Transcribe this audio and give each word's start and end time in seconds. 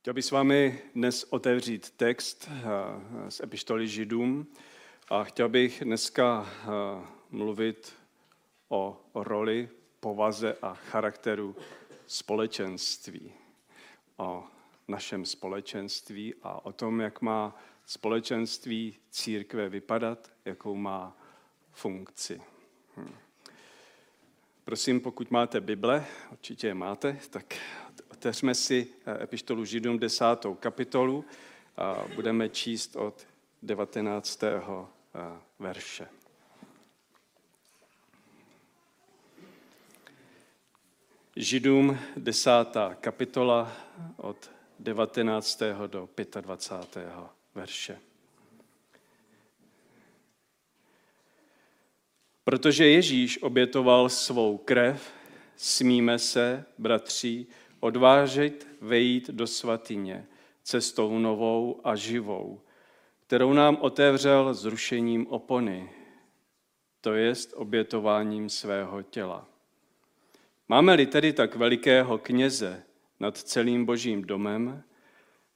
Chtěl 0.00 0.14
bych 0.14 0.24
s 0.24 0.30
vámi 0.30 0.82
dnes 0.94 1.24
otevřít 1.24 1.90
text 1.90 2.48
eh, 2.50 3.30
z 3.30 3.40
epištoly 3.40 3.88
Židům 3.88 4.46
a 5.08 5.24
chtěl 5.24 5.48
bych 5.48 5.84
dneska 5.84 6.46
eh, 6.62 6.68
mluvit 7.30 7.92
o 8.68 9.00
roli, 9.14 9.68
povaze 10.00 10.56
a 10.62 10.74
charakteru 10.74 11.56
společenství. 12.06 13.32
O 14.16 14.44
našem 14.88 15.26
společenství 15.26 16.34
a 16.42 16.64
o 16.64 16.72
tom, 16.72 17.00
jak 17.00 17.20
má 17.20 17.56
společenství 17.86 18.96
církve 19.10 19.68
vypadat, 19.68 20.32
jakou 20.44 20.76
má 20.76 21.16
funkci. 21.72 22.42
Hm. 22.96 23.14
Prosím, 24.64 25.00
pokud 25.00 25.30
máte 25.30 25.60
Bible, 25.60 26.06
určitě 26.30 26.66
je 26.66 26.74
máte, 26.74 27.18
tak 27.30 27.54
otevřme 28.20 28.54
si 28.54 28.86
eh, 29.06 29.22
epištolu 29.24 29.64
Židům 29.64 29.98
10. 29.98 30.24
kapitolu 30.60 31.24
a 31.76 32.04
budeme 32.14 32.48
číst 32.48 32.96
od 32.96 33.26
19. 33.62 34.42
Eh, 34.42 35.38
verše. 35.58 36.08
Židům 41.36 41.98
10. 42.16 42.50
kapitola 43.00 43.72
od 44.16 44.50
19. 44.78 45.62
do 45.86 46.08
25. 46.40 47.08
verše. 47.54 47.98
Protože 52.44 52.88
Ježíš 52.88 53.42
obětoval 53.42 54.08
svou 54.08 54.58
krev, 54.58 55.12
smíme 55.56 56.18
se, 56.18 56.64
bratři, 56.78 57.46
odvážet 57.80 58.68
vejít 58.80 59.30
do 59.30 59.46
svatyně 59.46 60.26
cestou 60.62 61.18
novou 61.18 61.80
a 61.84 61.96
živou, 61.96 62.60
kterou 63.26 63.52
nám 63.52 63.76
otevřel 63.80 64.54
zrušením 64.54 65.26
opony, 65.26 65.90
to 67.00 67.14
jest 67.14 67.52
obětováním 67.56 68.48
svého 68.48 69.02
těla. 69.02 69.48
Máme-li 70.68 71.06
tedy 71.06 71.32
tak 71.32 71.56
velikého 71.56 72.18
kněze 72.18 72.82
nad 73.20 73.36
celým 73.36 73.84
božím 73.84 74.22
domem, 74.22 74.82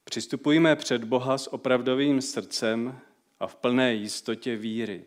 přistupujme 0.03 0.75
před 0.75 1.03
Boha 1.03 1.37
s 1.37 1.53
opravdovým 1.53 2.21
srdcem 2.21 2.99
a 3.39 3.47
v 3.47 3.55
plné 3.55 3.93
jistotě 3.93 4.55
víry. 4.55 5.05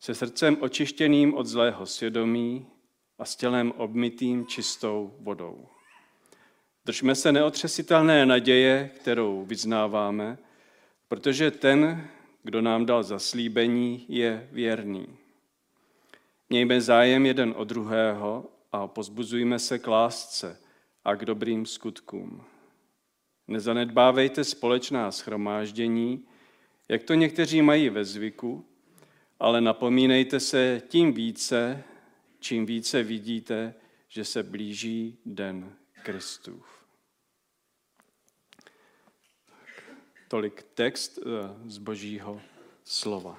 Se 0.00 0.14
srdcem 0.14 0.56
očištěným 0.60 1.34
od 1.34 1.46
zlého 1.46 1.86
svědomí 1.86 2.66
a 3.18 3.24
s 3.24 3.36
tělem 3.36 3.72
obmytým 3.76 4.46
čistou 4.46 5.14
vodou. 5.18 5.68
Držme 6.88 7.14
se 7.14 7.32
neotřesitelné 7.32 8.26
naděje, 8.26 8.90
kterou 9.00 9.44
vyznáváme, 9.44 10.38
protože 11.08 11.50
ten, 11.50 12.08
kdo 12.42 12.60
nám 12.60 12.86
dal 12.86 13.02
zaslíbení, 13.02 14.06
je 14.08 14.48
věrný. 14.52 15.06
Mějme 16.50 16.80
zájem 16.80 17.26
jeden 17.26 17.54
o 17.56 17.64
druhého 17.64 18.50
a 18.72 18.86
pozbuzujme 18.86 19.58
se 19.58 19.78
k 19.78 19.86
lásce 19.86 20.60
a 21.04 21.14
k 21.14 21.24
dobrým 21.24 21.66
skutkům. 21.66 22.44
Nezanedbávejte 23.48 24.44
společná 24.44 25.12
schromáždění, 25.12 26.24
jak 26.88 27.02
to 27.02 27.14
někteří 27.14 27.62
mají 27.62 27.88
ve 27.88 28.04
zvyku, 28.04 28.64
ale 29.40 29.60
napomínejte 29.60 30.40
se 30.40 30.82
tím 30.88 31.12
více, 31.12 31.84
čím 32.40 32.66
více 32.66 33.02
vidíte, 33.02 33.74
že 34.08 34.24
se 34.24 34.42
blíží 34.42 35.18
den 35.26 35.72
Kristův. 36.02 36.77
Tolik 40.28 40.62
text 40.74 41.18
eh, 41.18 41.22
z 41.66 41.78
Božího 41.78 42.40
slova. 42.84 43.38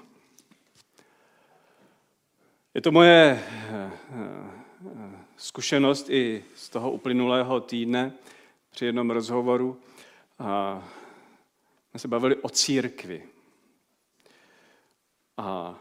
Je 2.74 2.82
to 2.82 2.92
moje 2.92 3.44
eh, 3.44 3.92
eh, 4.12 5.20
zkušenost 5.38 6.10
i 6.10 6.44
z 6.56 6.70
toho 6.70 6.92
uplynulého 6.92 7.62
týdne 7.62 8.14
při 8.72 8.86
jednom 8.86 9.10
rozhovoru. 9.10 9.82
A 10.40 10.84
jsme 11.90 12.00
se 12.00 12.08
bavili 12.08 12.36
o 12.36 12.50
církvi. 12.50 13.24
A 15.38 15.80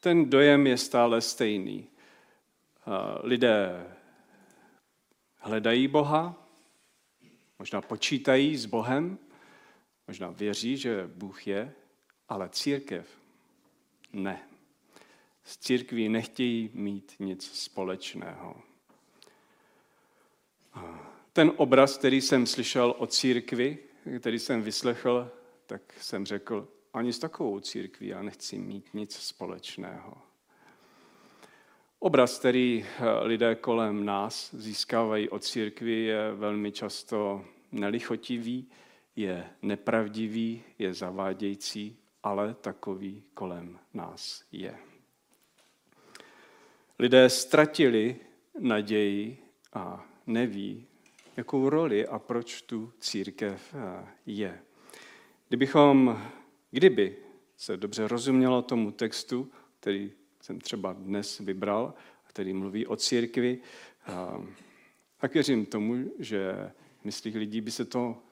ten 0.00 0.30
dojem 0.30 0.66
je 0.66 0.78
stále 0.78 1.20
stejný. 1.20 1.86
Lidé 3.22 3.86
hledají 5.36 5.88
Boha, 5.88 6.34
možná 7.58 7.80
počítají 7.80 8.56
s 8.56 8.66
Bohem, 8.66 9.18
Možná 10.10 10.30
věří, 10.30 10.76
že 10.76 11.10
Bůh 11.14 11.46
je, 11.46 11.74
ale 12.28 12.48
církev 12.48 13.20
ne. 14.12 14.48
S 15.44 15.58
církví 15.58 16.08
nechtějí 16.08 16.70
mít 16.74 17.14
nic 17.18 17.50
společného. 17.52 18.62
Ten 21.32 21.52
obraz, 21.56 21.98
který 21.98 22.20
jsem 22.20 22.46
slyšel 22.46 22.94
o 22.98 23.06
církvi, 23.06 23.78
který 24.20 24.38
jsem 24.38 24.62
vyslechl, 24.62 25.30
tak 25.66 25.82
jsem 26.00 26.26
řekl, 26.26 26.68
ani 26.94 27.12
s 27.12 27.18
takovou 27.18 27.60
církví 27.60 28.06
já 28.06 28.22
nechci 28.22 28.58
mít 28.58 28.94
nic 28.94 29.16
společného. 29.16 30.22
Obraz, 31.98 32.38
který 32.38 32.86
lidé 33.22 33.54
kolem 33.54 34.04
nás 34.04 34.54
získávají 34.54 35.28
od 35.28 35.44
církvy, 35.44 36.04
je 36.04 36.34
velmi 36.34 36.72
často 36.72 37.44
nelichotivý, 37.72 38.70
je 39.16 39.50
nepravdivý, 39.62 40.62
je 40.78 40.94
zavádějící, 40.94 41.96
ale 42.22 42.54
takový 42.54 43.22
kolem 43.34 43.78
nás 43.94 44.44
je. 44.52 44.78
Lidé 46.98 47.30
ztratili 47.30 48.16
naději 48.58 49.38
a 49.72 50.06
neví, 50.26 50.86
jakou 51.36 51.68
roli 51.68 52.06
a 52.06 52.18
proč 52.18 52.62
tu 52.62 52.92
církev 52.98 53.74
eh, 53.74 54.06
je. 54.26 54.62
Kdybychom, 55.48 56.22
kdyby 56.70 57.16
se 57.56 57.76
dobře 57.76 58.08
rozumělo 58.08 58.62
tomu 58.62 58.90
textu, 58.90 59.50
který 59.80 60.12
jsem 60.40 60.60
třeba 60.60 60.92
dnes 60.92 61.38
vybral, 61.38 61.94
který 62.24 62.52
mluví 62.52 62.86
o 62.86 62.96
církvi, 62.96 63.58
eh, 64.08 64.12
tak 65.16 65.34
věřím 65.34 65.66
tomu, 65.66 66.12
že 66.18 66.70
myslích 67.04 67.36
lidí 67.36 67.60
by 67.60 67.70
se 67.70 67.84
to 67.84 68.22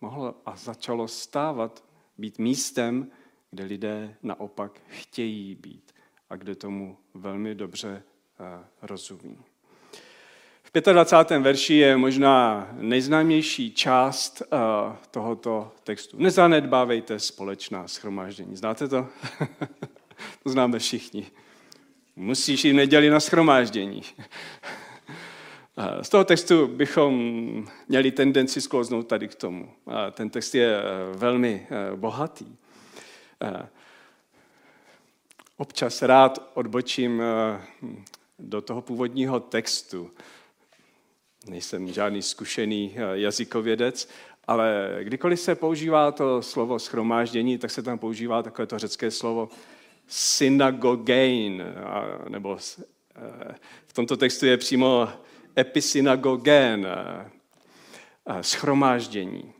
mohlo 0.00 0.34
a 0.46 0.56
začalo 0.56 1.08
stávat 1.08 1.84
být 2.18 2.38
místem, 2.38 3.10
kde 3.50 3.64
lidé 3.64 4.16
naopak 4.22 4.80
chtějí 4.88 5.54
být 5.54 5.92
a 6.30 6.36
kde 6.36 6.54
tomu 6.54 6.96
velmi 7.14 7.54
dobře 7.54 8.02
eh, 8.40 8.64
rozumí. 8.82 9.38
V 10.62 10.92
25. 10.92 11.38
verši 11.38 11.74
je 11.74 11.96
možná 11.96 12.68
nejznámější 12.72 13.70
část 13.72 14.42
eh, 14.42 14.56
tohoto 15.10 15.72
textu. 15.84 16.16
Nezanedbávejte 16.20 17.18
společná 17.18 17.88
schromáždění. 17.88 18.56
Znáte 18.56 18.88
to? 18.88 19.06
to 20.42 20.50
známe 20.50 20.78
všichni. 20.78 21.26
Musíš 22.16 22.64
jít 22.64 22.72
neděli 22.72 23.10
na 23.10 23.20
schromáždění. 23.20 24.02
Z 26.02 26.08
toho 26.08 26.24
textu 26.24 26.66
bychom 26.66 27.14
měli 27.88 28.10
tendenci 28.10 28.60
sklouznout 28.60 29.06
tady 29.06 29.28
k 29.28 29.34
tomu. 29.34 29.72
Ten 30.12 30.30
text 30.30 30.54
je 30.54 30.78
eh, 30.78 30.82
velmi 31.16 31.66
eh, 31.70 31.96
bohatý. 31.96 32.56
Eh, 33.42 33.68
občas 35.56 36.02
rád 36.02 36.50
odbočím 36.54 37.22
do 38.38 38.60
toho 38.60 38.82
původního 38.82 39.40
textu. 39.40 40.10
Nejsem 41.48 41.92
žádný 41.92 42.22
zkušený 42.22 42.96
jazykovědec, 43.12 44.08
ale 44.46 44.98
kdykoliv 45.02 45.40
se 45.40 45.54
používá 45.54 46.12
to 46.12 46.42
slovo 46.42 46.78
schromáždění, 46.78 47.58
tak 47.58 47.70
se 47.70 47.82
tam 47.82 47.98
používá 47.98 48.42
takové 48.42 48.66
to 48.66 48.78
řecké 48.78 49.10
slovo 49.10 49.48
synagogein, 50.06 51.62
nebo 52.28 52.58
v 53.86 53.92
tomto 53.92 54.16
textu 54.16 54.46
je 54.46 54.56
přímo 54.56 55.08
episynagogén, 55.58 56.86
eh, 56.86 57.30
eh, 58.26 58.42
schromáždění. 58.42 59.52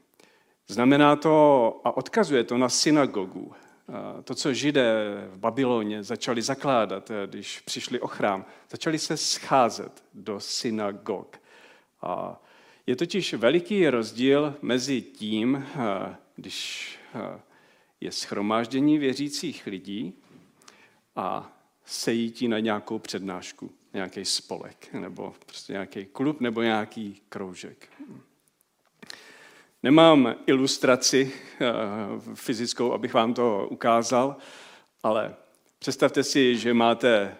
Znamená 0.69 1.16
to 1.16 1.81
a 1.84 1.96
odkazuje 1.96 2.44
to 2.44 2.58
na 2.58 2.69
synagogu. 2.69 3.52
Eh, 3.88 4.22
to, 4.22 4.34
co 4.34 4.54
židé 4.54 4.92
v 5.32 5.38
Babyloně 5.38 6.02
začali 6.02 6.42
zakládat, 6.42 7.10
když 7.26 7.60
přišli 7.60 8.00
o 8.00 8.06
chrám, 8.06 8.44
začali 8.70 8.98
se 8.98 9.16
scházet 9.16 10.04
do 10.14 10.40
synagog. 10.40 11.40
A 12.02 12.42
je 12.87 12.96
totiž 12.96 13.34
veliký 13.34 13.88
rozdíl 13.88 14.54
mezi 14.62 15.02
tím, 15.02 15.66
když 16.37 16.90
je 18.00 18.12
schromáždění 18.12 18.98
věřících 18.98 19.66
lidí 19.66 20.14
a 21.16 21.52
sejítí 21.84 22.48
na 22.48 22.58
nějakou 22.58 22.98
přednášku 22.98 23.70
nějaký 23.94 24.25
spolek, 24.25 24.92
nebo 24.92 25.34
prostě 25.46 25.72
nějaký 25.72 26.04
klub, 26.04 26.40
nebo 26.40 26.62
nějaký 26.62 27.22
kroužek. 27.28 27.88
Nemám 29.82 30.34
ilustraci 30.46 31.32
eh, 31.60 31.66
fyzickou, 32.34 32.92
abych 32.92 33.14
vám 33.14 33.34
to 33.34 33.69
ukázal, 33.70 34.37
ale 35.02 35.34
představte 35.78 36.22
si, 36.22 36.56
že 36.56 36.75
máte 36.75 37.37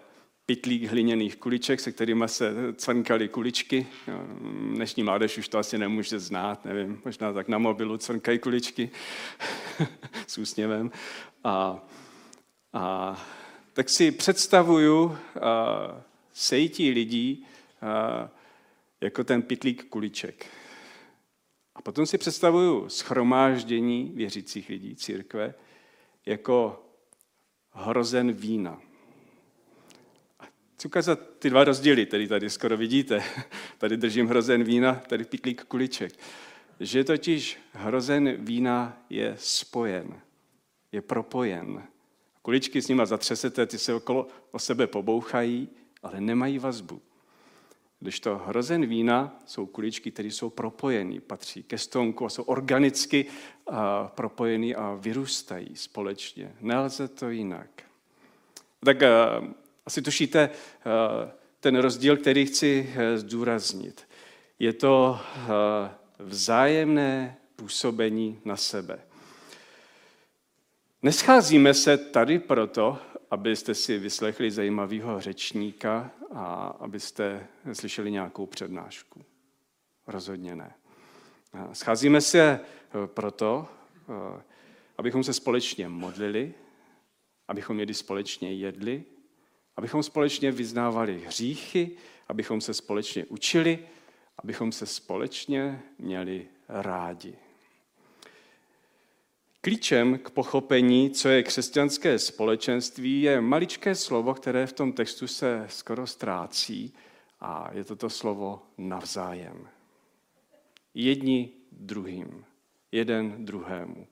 pitlík 0.47 0.85
hliněných 0.85 1.37
kuliček, 1.37 1.81
se 1.81 1.93
kterými 1.93 2.29
se 2.29 2.55
cvrnkaly 2.76 3.29
kuličky. 3.29 3.87
Dnešní 4.75 5.02
mládež 5.02 5.38
už 5.38 5.49
to 5.49 5.58
asi 5.58 5.79
nemůže 5.79 6.19
znát, 6.19 6.64
nevím, 6.64 7.02
možná 7.05 7.32
tak 7.32 7.49
na 7.49 7.58
mobilu 7.58 7.99
cvrnkají 7.99 8.38
kuličky 8.38 8.91
s 10.26 10.38
úsměvem. 10.38 10.91
A, 11.44 11.87
a 12.73 13.17
tak 13.73 13.88
si 13.88 14.12
představuju 14.12 15.19
a, 15.41 16.10
sejtí 16.32 16.91
lidí 16.91 17.47
a, 17.82 18.31
jako 19.00 19.25
ten 19.25 19.43
pitlík 19.43 19.85
kuliček. 19.85 20.47
A 21.75 21.82
potom 21.82 22.06
si 22.06 22.19
představuju 22.19 22.88
schromáždění 22.88 24.12
věřících 24.15 24.69
lidí, 24.69 24.97
církve, 24.97 25.55
jako 26.27 26.87
hrozen 27.73 28.32
vína. 28.32 28.81
Chci 30.75 30.88
ukázat 30.88 31.21
ty 31.38 31.50
dva 31.50 31.65
rozdíly, 31.65 32.06
který 32.06 32.29
tady 32.29 32.50
skoro 32.50 32.76
vidíte. 32.76 33.23
Tady 33.79 33.97
držím 33.97 34.26
hrozen 34.26 34.65
vína, 34.65 34.94
tady 34.94 35.25
pitlík 35.25 35.65
kuliček. 35.65 36.12
Že 36.81 37.05
totiž 37.05 37.59
hrozen 37.73 38.44
vína 38.44 39.05
je 39.11 39.37
spojen, 39.38 40.21
je 40.93 41.03
propojen. 41.03 41.83
Kuličky 42.43 42.83
s 42.83 42.88
nima 42.88 43.06
zatřesete, 43.06 43.67
ty 43.67 43.79
se 43.79 43.94
okolo 43.94 44.29
o 44.50 44.59
sebe 44.59 44.87
pobouchají, 44.87 45.69
ale 46.02 46.20
nemají 46.20 46.58
vazbu. 46.58 47.00
Když 48.00 48.20
to 48.20 48.38
hrozen 48.38 48.87
vína 48.87 49.38
jsou 49.47 49.67
kuličky, 49.67 50.11
které 50.11 50.29
jsou 50.29 50.50
propojeny, 50.50 51.20
patří 51.20 51.62
ke 51.62 51.79
stonku 51.79 52.26
a 52.26 52.29
jsou 52.29 52.43
organicky 52.43 53.26
a 53.67 54.08
propojeny 54.08 54.75
a 54.75 54.94
vyrůstají 55.00 55.76
společně. 55.76 56.55
Nelze 56.61 57.08
to 57.08 57.31
jinak. 57.31 57.70
Tak 58.85 58.97
asi 59.87 60.02
tušíte 60.02 60.50
ten 61.61 61.76
rozdíl, 61.76 62.17
který 62.17 62.47
chci 62.47 62.94
e, 62.97 63.19
zdůraznit. 63.19 64.08
Je 64.58 64.73
to 64.73 65.20
vzájemné 66.19 67.37
působení 67.56 68.41
na 68.44 68.56
sebe. 68.56 69.00
Nescházíme 71.02 71.75
se 71.75 71.97
tady 71.99 72.38
proto, 72.38 72.99
abyste 73.31 73.75
si 73.75 73.99
vyslechli 73.99 74.50
zajímavého 74.50 75.21
řečníka 75.21 76.11
a 76.35 76.67
abyste 76.81 77.47
slyšeli 77.73 78.11
nějakou 78.11 78.47
přednášku. 78.47 79.25
Rozhodně 80.06 80.56
ne. 80.56 80.75
Scházíme 81.73 82.21
se 82.21 82.41
eh, 82.61 83.06
proto, 83.06 83.69
eh, 84.09 84.43
abychom 84.99 85.25
se 85.25 85.32
společně 85.32 85.88
modlili, 85.88 86.55
abychom 87.49 87.81
jedi 87.81 87.94
společně 87.94 88.53
jedli, 88.55 89.05
abychom 89.76 90.03
společně 90.03 90.53
vyznávali 90.53 91.23
hříchy, 91.26 91.97
abychom 92.29 92.61
se 92.61 92.75
společně 92.75 93.25
učili, 93.25 93.79
abychom 94.38 94.73
se 94.73 94.87
společně 94.87 95.83
měli 95.99 96.49
rádi. 96.69 97.37
Klíčem 99.62 100.19
k 100.19 100.31
pochopení, 100.31 101.11
co 101.11 101.29
je 101.29 101.43
křesťanské 101.43 102.19
společenství, 102.19 103.23
je 103.23 103.41
maličké 103.41 103.95
slovo, 103.95 104.35
které 104.35 104.67
v 104.67 104.73
tom 104.73 104.93
textu 104.93 105.27
se 105.27 105.67
skoro 105.69 106.07
ztrácí 106.07 106.95
a 107.41 107.71
je 107.73 107.85
to 107.85 107.97
to 107.97 108.11
slovo 108.11 108.62
navzájem. 108.79 109.69
Jedni 110.95 111.53
druhým, 111.73 112.45
jeden 112.93 113.45
druhému. 113.45 114.07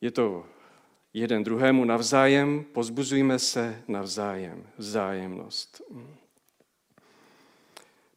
Je 0.00 0.10
to 0.10 0.46
jeden 1.14 1.44
druhému 1.44 1.84
navzájem, 1.84 2.64
pozbuzujme 2.64 3.38
se 3.38 3.82
navzájem, 3.88 4.66
vzájemnost. 4.78 5.82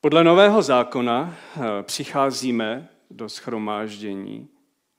Podle 0.02 0.24
nového 0.24 0.62
zákona 0.62 1.36
eh, 1.56 1.84
přicházíme 1.84 2.90
do 3.10 3.30
schromáždění 3.30 4.50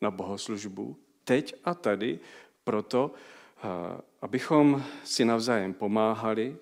na 0.00 0.10
bohoslužbu 0.10 0.96
teď 1.24 1.54
a 1.64 1.74
tady 1.74 2.18
proto, 2.64 3.14
eh, 3.58 4.00
abychom 4.22 4.82
si 5.04 5.24
navzájem 5.24 5.74
pomáhali, 5.74 6.56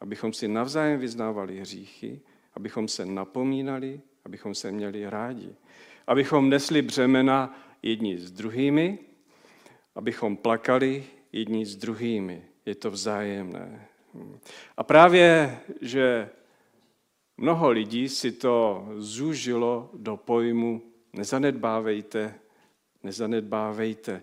abychom 0.00 0.32
si 0.32 0.48
navzájem 0.48 1.00
vyznávali 1.00 1.60
hříchy, 1.60 2.20
abychom 2.54 2.88
se 2.88 3.06
napomínali, 3.06 4.00
abychom 4.24 4.54
se 4.54 4.72
měli 4.72 5.10
rádi, 5.10 5.54
abychom 6.06 6.48
nesli 6.48 6.82
břemena 6.82 7.58
jedni 7.82 8.18
s 8.18 8.30
druhými, 8.30 8.98
abychom 9.94 10.36
plakali 10.36 11.04
jedni 11.32 11.66
s 11.66 11.76
druhými. 11.76 12.44
Je 12.66 12.74
to 12.74 12.90
vzájemné. 12.90 13.88
A 14.76 14.82
právě, 14.82 15.58
že 15.80 16.30
Mnoho 17.38 17.70
lidí 17.70 18.08
si 18.08 18.32
to 18.32 18.86
zúžilo 18.96 19.90
do 19.94 20.16
pojmu 20.16 20.82
nezanedbávejte, 21.12 22.34
nezanedbávejte 23.02 24.12
eh, 24.12 24.22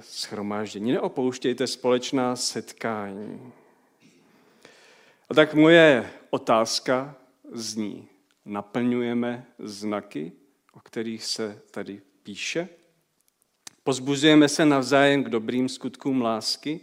schromáždění, 0.00 0.92
neopouštějte 0.92 1.66
společná 1.66 2.36
setkání. 2.36 3.52
A 5.28 5.34
tak 5.34 5.54
moje 5.54 6.10
otázka 6.30 7.14
zní, 7.52 8.08
naplňujeme 8.44 9.46
znaky, 9.58 10.32
o 10.72 10.80
kterých 10.80 11.24
se 11.24 11.62
tady 11.70 12.00
píše? 12.22 12.68
Pozbuzujeme 13.84 14.48
se 14.48 14.64
navzájem 14.64 15.24
k 15.24 15.28
dobrým 15.28 15.68
skutkům 15.68 16.22
lásky? 16.22 16.80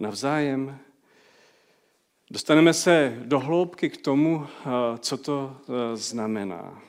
Navzájem 0.00 0.78
Dostaneme 2.30 2.74
se 2.74 3.22
do 3.24 3.38
hloubky 3.38 3.90
k 3.90 4.02
tomu, 4.02 4.46
eh, 4.46 4.98
co 4.98 5.16
to 5.16 5.56
eh, 5.60 5.96
znamená. 5.96 6.82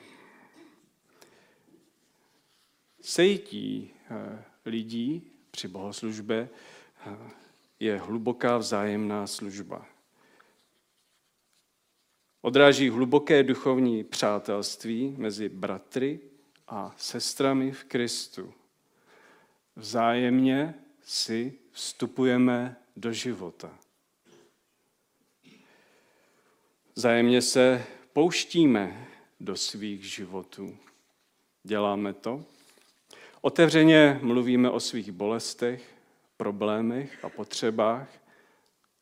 Sejtí 3.00 3.90
eh, 4.10 4.44
lidí 4.66 5.30
při 5.50 5.68
bohoslužbě 5.68 6.48
je 7.80 7.98
hluboká 7.98 8.56
vzájemná 8.56 9.26
služba. 9.26 9.86
Odráží 12.40 12.88
hluboké 12.88 13.42
duchovní 13.42 14.04
přátelství 14.04 15.14
mezi 15.18 15.48
bratry 15.48 16.20
a 16.68 16.94
sestrami 16.98 17.72
v 17.72 17.84
Kristu. 17.84 18.54
Vzájemně 19.76 20.74
si 21.02 21.58
vstupujeme 21.70 22.76
do 22.96 23.12
života. 23.12 23.79
Zájemně 26.94 27.42
se 27.42 27.84
pouštíme 28.12 29.08
do 29.40 29.56
svých 29.56 30.04
životů. 30.04 30.76
Děláme 31.62 32.12
to. 32.12 32.44
Otevřeně 33.40 34.18
mluvíme 34.22 34.70
o 34.70 34.80
svých 34.80 35.12
bolestech, 35.12 35.84
problémech 36.36 37.24
a 37.24 37.28
potřebách 37.28 38.08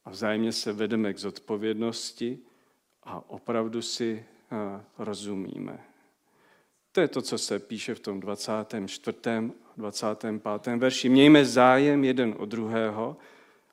a 0.05 0.11
vzájemně 0.11 0.53
se 0.53 0.73
vedeme 0.73 1.13
k 1.13 1.19
zodpovědnosti 1.19 2.39
a 3.03 3.31
opravdu 3.31 3.83
si 3.83 4.25
eh, 4.53 4.85
rozumíme. 4.99 5.85
To 6.93 7.01
je 7.01 7.09
to, 7.09 7.23
co 7.23 7.39
se 7.39 7.59
píše 7.59 7.95
v 7.95 8.01
tom 8.01 8.21
24. 8.21 9.19
25. 9.77 10.77
verši. 10.77 11.09
Mějme 11.09 11.45
zájem 11.45 12.05
jeden 12.05 12.35
o 12.39 12.47
druhého 12.47 13.17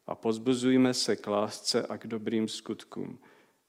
a 0.08 0.16
pozbuzujme 0.16 0.94
se 0.94 1.16
k 1.16 1.28
lásce 1.28 1.88
a 1.88 1.98
k 1.98 2.08
dobrým 2.08 2.48
skutkům. 2.48 3.20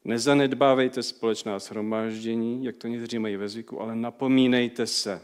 Nezanedbávejte 0.07 1.03
společná 1.03 1.59
shromáždění, 1.59 2.65
jak 2.65 2.77
to 2.77 2.89
někteří 2.89 3.19
mají 3.19 3.37
ve 3.37 3.49
zvyku, 3.49 3.81
ale 3.81 3.97
napomínejte 3.97 4.87
se. 4.87 5.21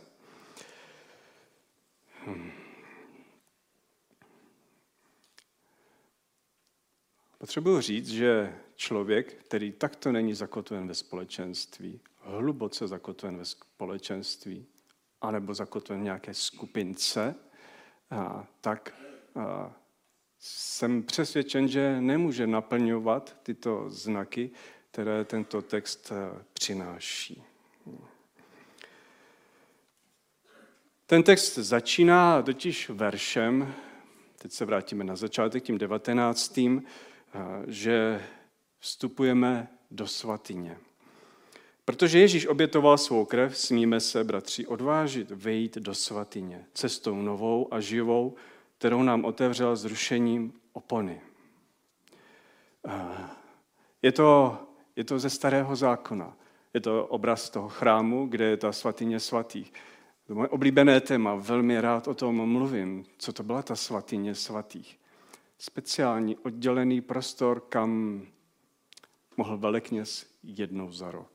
Hmm. 2.24 2.50
Potřebuji 7.38 7.80
říct, 7.80 8.08
že 8.08 8.54
člověk, 8.76 9.34
který 9.34 9.72
takto 9.72 10.12
není 10.12 10.34
zakotven 10.34 10.88
ve 10.88 10.94
společenství, 10.94 12.00
hluboce 12.20 12.88
zakotven 12.88 13.36
ve 13.36 13.44
společenství, 13.44 14.66
anebo 15.20 15.54
zakotven 15.54 16.00
v 16.00 16.04
nějaké 16.04 16.34
skupince, 16.34 17.34
tak 18.60 18.94
jsem 20.44 21.02
přesvědčen, 21.02 21.68
že 21.68 22.00
nemůže 22.00 22.46
naplňovat 22.46 23.36
tyto 23.42 23.90
znaky, 23.90 24.50
které 24.90 25.24
tento 25.24 25.62
text 25.62 26.12
eh, 26.12 26.42
přináší. 26.52 27.42
Ten 31.06 31.22
text 31.22 31.54
začíná 31.54 32.42
totiž 32.42 32.88
veršem, 32.88 33.74
teď 34.38 34.52
se 34.52 34.64
vrátíme 34.64 35.04
na 35.04 35.16
začátek, 35.16 35.62
tím 35.62 35.78
devatenáctým, 35.78 36.82
eh, 36.82 37.38
že 37.66 38.22
vstupujeme 38.78 39.68
do 39.90 40.06
svatyně. 40.06 40.78
Protože 41.84 42.18
Ježíš 42.18 42.46
obětoval 42.46 42.98
svou 42.98 43.24
krev, 43.24 43.58
smíme 43.58 44.00
se, 44.00 44.24
bratři, 44.24 44.66
odvážit, 44.66 45.30
vejít 45.30 45.78
do 45.78 45.94
svatyně, 45.94 46.66
cestou 46.74 47.22
novou 47.22 47.74
a 47.74 47.80
živou, 47.80 48.36
kterou 48.82 49.02
nám 49.02 49.24
otevřel 49.24 49.76
zrušením 49.76 50.52
opony. 50.72 51.20
Je 54.02 54.12
to, 54.12 54.58
je 54.96 55.04
to 55.04 55.18
ze 55.18 55.30
starého 55.30 55.76
zákona. 55.76 56.36
Je 56.74 56.80
to 56.80 57.06
obraz 57.06 57.50
toho 57.50 57.68
chrámu, 57.68 58.26
kde 58.26 58.44
je 58.44 58.56
ta 58.56 58.72
svatyně 58.72 59.20
svatých. 59.20 59.72
To 60.26 60.32
je 60.32 60.34
moje 60.34 60.48
oblíbené 60.48 61.00
téma, 61.00 61.34
velmi 61.34 61.80
rád 61.80 62.08
o 62.08 62.14
tom 62.14 62.48
mluvím. 62.48 63.04
Co 63.18 63.32
to 63.32 63.42
byla 63.42 63.62
ta 63.62 63.76
svatyně 63.76 64.34
svatých? 64.34 64.98
Speciální 65.58 66.36
oddělený 66.36 67.00
prostor, 67.00 67.60
kam 67.60 68.22
mohl 69.36 69.58
velekněz 69.58 70.26
jednou 70.42 70.92
za 70.92 71.10
rok. 71.10 71.31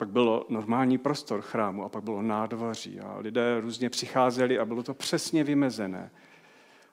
Pak 0.00 0.08
bylo 0.08 0.46
normální 0.48 0.98
prostor 0.98 1.40
chrámu 1.40 1.84
a 1.84 1.88
pak 1.88 2.04
bylo 2.04 2.22
nádvoří 2.22 3.00
a 3.00 3.18
lidé 3.18 3.60
různě 3.60 3.90
přicházeli 3.90 4.58
a 4.58 4.64
bylo 4.64 4.82
to 4.82 4.94
přesně 4.94 5.44
vymezené. 5.44 6.10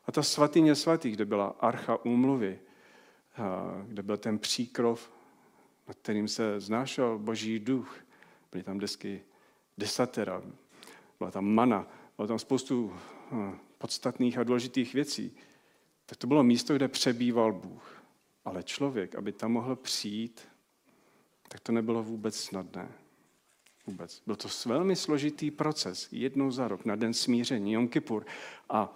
A 0.06 0.12
ta 0.12 0.24
svatyně 0.24 0.76
svatých, 0.76 1.16
kde 1.16 1.26
byla 1.26 1.56
archa 1.60 2.06
úmluvy, 2.06 2.60
kde 3.88 4.04
byl 4.04 4.18
ten 4.18 4.40
příkrov, 4.40 5.12
nad 5.88 5.98
kterým 5.98 6.28
se 6.28 6.60
znášel 6.60 7.18
boží 7.20 7.60
duch, 7.60 7.98
byly 8.52 8.64
tam 8.64 8.80
desky 8.80 9.22
desatera, 9.78 10.42
byla 11.18 11.32
tam 11.32 11.46
mana, 11.46 11.88
bylo 12.18 12.28
tam 12.28 12.40
spoustu 12.40 12.94
podstatných 13.78 14.38
a 14.38 14.44
důležitých 14.44 14.94
věcí, 14.94 15.38
tak 16.06 16.18
to 16.18 16.28
bylo 16.28 16.44
místo, 16.44 16.76
kde 16.76 16.88
přebýval 16.88 17.54
Bůh. 17.54 18.04
Ale 18.46 18.64
člověk, 18.64 19.16
aby 19.16 19.32
tam 19.32 19.52
mohl 19.52 19.76
přijít, 19.76 20.42
tak 21.48 21.62
to 21.62 21.72
nebylo 21.72 22.04
vůbec 22.04 22.40
snadné. 22.40 22.92
Vůbec. 23.88 24.22
Byl 24.26 24.36
to 24.36 24.48
velmi 24.66 24.96
složitý 24.96 25.52
proces, 25.52 26.08
jednou 26.12 26.52
za 26.52 26.68
rok, 26.68 26.86
na 26.86 26.96
den 26.96 27.14
smíření, 27.14 27.74
Jom 27.74 27.88
Kippur. 27.88 28.26
A 28.70 28.96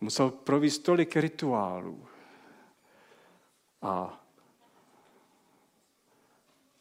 musel 0.00 0.30
províst 0.30 0.82
tolik 0.82 1.16
rituálů. 1.16 2.06
A 3.82 4.24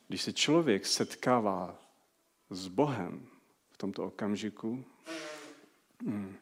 když 0.07 0.21
se 0.21 0.33
člověk 0.33 0.85
setkává 0.85 1.79
s 2.49 2.67
Bohem 2.67 3.27
v 3.71 3.77
tomto 3.77 4.03
okamžiku, 4.03 4.85
hmm, 6.05 6.35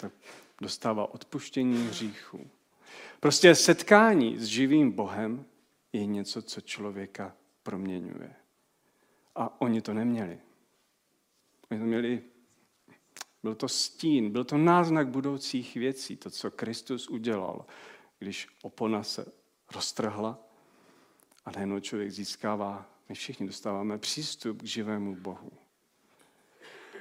tak 0.00 0.12
dostává 0.60 1.14
odpuštění 1.14 1.86
hříchu. 1.86 2.50
Prostě 3.20 3.54
setkání 3.54 4.38
s 4.38 4.44
živým 4.44 4.92
Bohem 4.92 5.44
je 5.92 6.06
něco, 6.06 6.42
co 6.42 6.60
člověka 6.60 7.36
proměňuje. 7.66 8.34
A 9.34 9.60
oni 9.60 9.82
to 9.82 9.94
neměli. 9.94 10.38
Oni 11.70 11.80
to 11.80 11.86
měli, 11.86 12.22
byl 13.42 13.54
to 13.54 13.68
stín, 13.68 14.30
byl 14.30 14.44
to 14.44 14.58
náznak 14.58 15.08
budoucích 15.08 15.74
věcí, 15.74 16.16
to, 16.16 16.30
co 16.30 16.50
Kristus 16.50 17.08
udělal, 17.08 17.66
když 18.18 18.48
opona 18.62 19.02
se 19.02 19.26
roztrhla 19.74 20.38
a 21.44 21.50
najednou 21.50 21.80
člověk 21.80 22.10
získává, 22.10 22.90
my 23.08 23.14
všichni 23.14 23.46
dostáváme 23.46 23.98
přístup 23.98 24.62
k 24.62 24.64
živému 24.64 25.16
Bohu. 25.16 25.50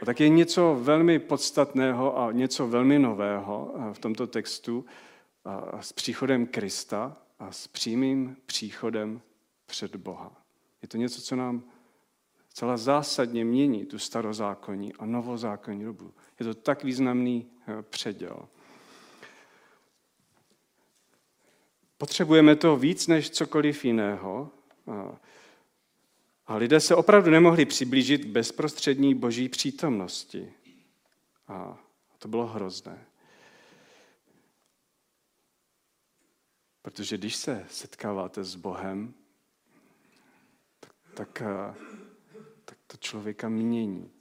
A 0.02 0.06
tak 0.06 0.20
je 0.20 0.30
něco 0.30 0.78
velmi 0.82 1.20
podstatného 1.20 2.18
a 2.18 2.32
něco 2.32 2.68
velmi 2.68 3.00
nového 3.00 3.74
v 3.94 4.00
tomto 4.00 4.28
textu 4.28 4.86
s 5.80 5.94
příchodem 5.94 6.48
Krista 6.48 7.18
a 7.40 7.52
s 7.52 7.68
přímým 7.68 8.38
příchodem 8.46 9.22
před 9.66 9.96
Boha. 9.96 10.45
Je 10.86 10.90
to 10.90 10.98
něco, 10.98 11.22
co 11.22 11.36
nám 11.36 11.64
celá 12.54 12.78
zásadně 12.78 13.46
mění 13.46 13.86
tu 13.86 14.00
starozákonní 14.00 14.94
a 14.94 15.06
novozákonní 15.06 15.84
dobu. 15.84 16.14
Je 16.40 16.46
to 16.46 16.54
tak 16.54 16.84
významný 16.84 17.48
eh, 17.68 17.82
předěl. 17.82 18.48
Potřebujeme 21.98 22.56
to 22.56 22.78
víc 22.78 23.08
než 23.08 23.30
cokoliv 23.30 23.86
jiného. 23.86 24.52
A 26.48 26.56
lidé 26.56 26.80
se 26.80 26.96
opravdu 26.96 27.32
nemohli 27.32 27.66
přiblížit 27.66 28.22
k 28.22 28.30
bezprostřední 28.30 29.16
boží 29.16 29.50
přítomnosti. 29.50 30.54
A 31.48 31.78
to 32.20 32.28
bylo 32.28 32.48
hrozné. 32.48 33.06
Protože 36.82 37.18
když 37.18 37.36
se 37.36 37.66
setkáváte 37.70 38.44
s 38.44 38.56
Bohem, 38.56 39.14
tak, 41.16 41.28
tak, 41.30 41.42
eh, 41.42 41.74
tak 42.66 42.78
to 42.88 42.98
člověka 42.98 43.50
mění. 43.50 44.12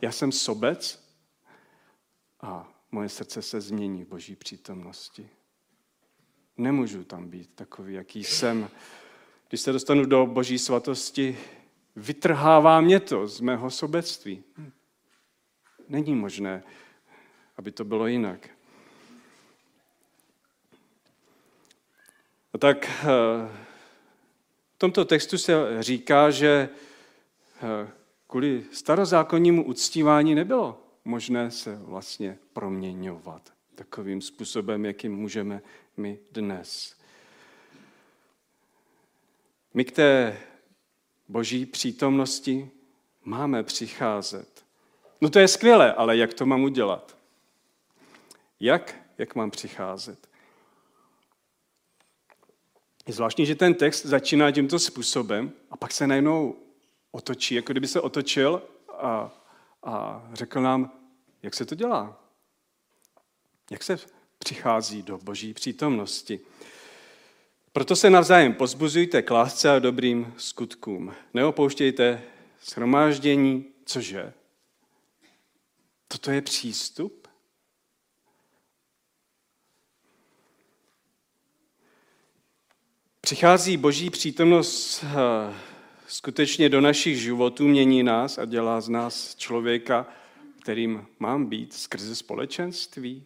Já 0.00 0.12
jsem 0.12 0.32
sobec 0.32 1.10
a 2.40 2.72
moje 2.90 3.08
srdce 3.08 3.42
se 3.42 3.60
změní 3.60 4.04
v 4.04 4.08
boží 4.08 4.36
přítomnosti. 4.36 5.28
Nemůžu 6.56 7.04
tam 7.04 7.28
být 7.28 7.50
takový, 7.54 7.94
jaký 7.94 8.24
jsem. 8.24 8.68
Když 9.48 9.60
se 9.60 9.72
dostanu 9.72 10.04
do 10.04 10.26
boží 10.26 10.58
svatosti, 10.58 11.38
vytrhává 11.96 12.80
mě 12.80 13.00
to 13.00 13.26
z 13.26 13.40
mého 13.40 13.70
sobectví. 13.70 14.44
Není 15.88 16.14
možné, 16.14 16.62
aby 17.56 17.72
to 17.72 17.84
bylo 17.84 18.06
jinak. 18.06 18.48
A 22.52 22.58
tak 22.58 22.90
eh, 22.90 23.69
tomto 24.80 25.04
textu 25.04 25.38
se 25.38 25.54
říká, 25.80 26.30
že 26.30 26.68
eh, 27.62 27.90
kvůli 28.26 28.64
starozákonnímu 28.72 29.64
uctívání 29.64 30.34
nebylo 30.34 30.82
možné 31.04 31.50
se 31.50 31.76
vlastně 31.76 32.38
proměňovat 32.52 33.52
takovým 33.74 34.20
způsobem, 34.20 34.84
jakým 34.84 35.16
můžeme 35.16 35.62
my 35.96 36.18
dnes. 36.32 36.96
My 39.74 39.84
k 39.84 39.92
té 39.92 40.38
boží 41.28 41.66
přítomnosti 41.66 42.70
máme 43.24 43.62
přicházet. 43.62 44.64
No 45.20 45.30
to 45.30 45.38
je 45.38 45.48
skvělé, 45.48 45.92
ale 45.92 46.16
jak 46.16 46.34
to 46.34 46.46
mám 46.46 46.62
udělat? 46.62 47.16
Jak? 48.60 48.94
Jak 49.18 49.34
mám 49.34 49.50
přicházet? 49.50 50.29
Je 53.10 53.14
zvláštní, 53.14 53.46
že 53.46 53.54
ten 53.54 53.74
text 53.74 54.06
začíná 54.06 54.50
tímto 54.50 54.78
způsobem 54.78 55.52
a 55.70 55.76
pak 55.76 55.92
se 55.92 56.06
najednou 56.06 56.56
otočí, 57.10 57.54
jako 57.54 57.72
kdyby 57.72 57.88
se 57.88 58.00
otočil 58.00 58.62
a, 58.98 59.30
a 59.82 60.24
řekl 60.32 60.60
nám, 60.60 60.92
jak 61.42 61.54
se 61.54 61.64
to 61.64 61.74
dělá. 61.74 62.24
Jak 63.70 63.82
se 63.82 63.98
přichází 64.38 65.02
do 65.02 65.18
boží 65.18 65.54
přítomnosti. 65.54 66.40
Proto 67.72 67.96
se 67.96 68.10
navzájem 68.10 68.54
pozbuzujte 68.54 69.22
k 69.22 69.30
lásce 69.30 69.70
a 69.70 69.78
dobrým 69.78 70.34
skutkům. 70.36 71.14
Neopouštějte 71.34 72.22
shromáždění, 72.64 73.64
cože? 73.84 74.32
Toto 76.08 76.30
je 76.30 76.42
přístup? 76.42 77.19
Přichází 83.30 83.76
boží 83.76 84.10
přítomnost 84.10 85.04
eh, 85.04 85.54
skutečně 86.06 86.68
do 86.68 86.80
našich 86.80 87.20
životů, 87.20 87.68
mění 87.68 88.02
nás 88.02 88.38
a 88.38 88.44
dělá 88.44 88.80
z 88.80 88.88
nás 88.88 89.34
člověka, 89.34 90.06
kterým 90.62 91.06
mám 91.18 91.46
být 91.46 91.72
skrze 91.72 92.16
společenství. 92.16 93.24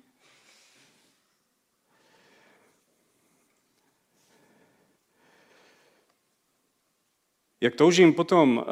Jak 7.61 7.75
toužím 7.75 8.14
potom 8.14 8.56
uh, 8.56 8.64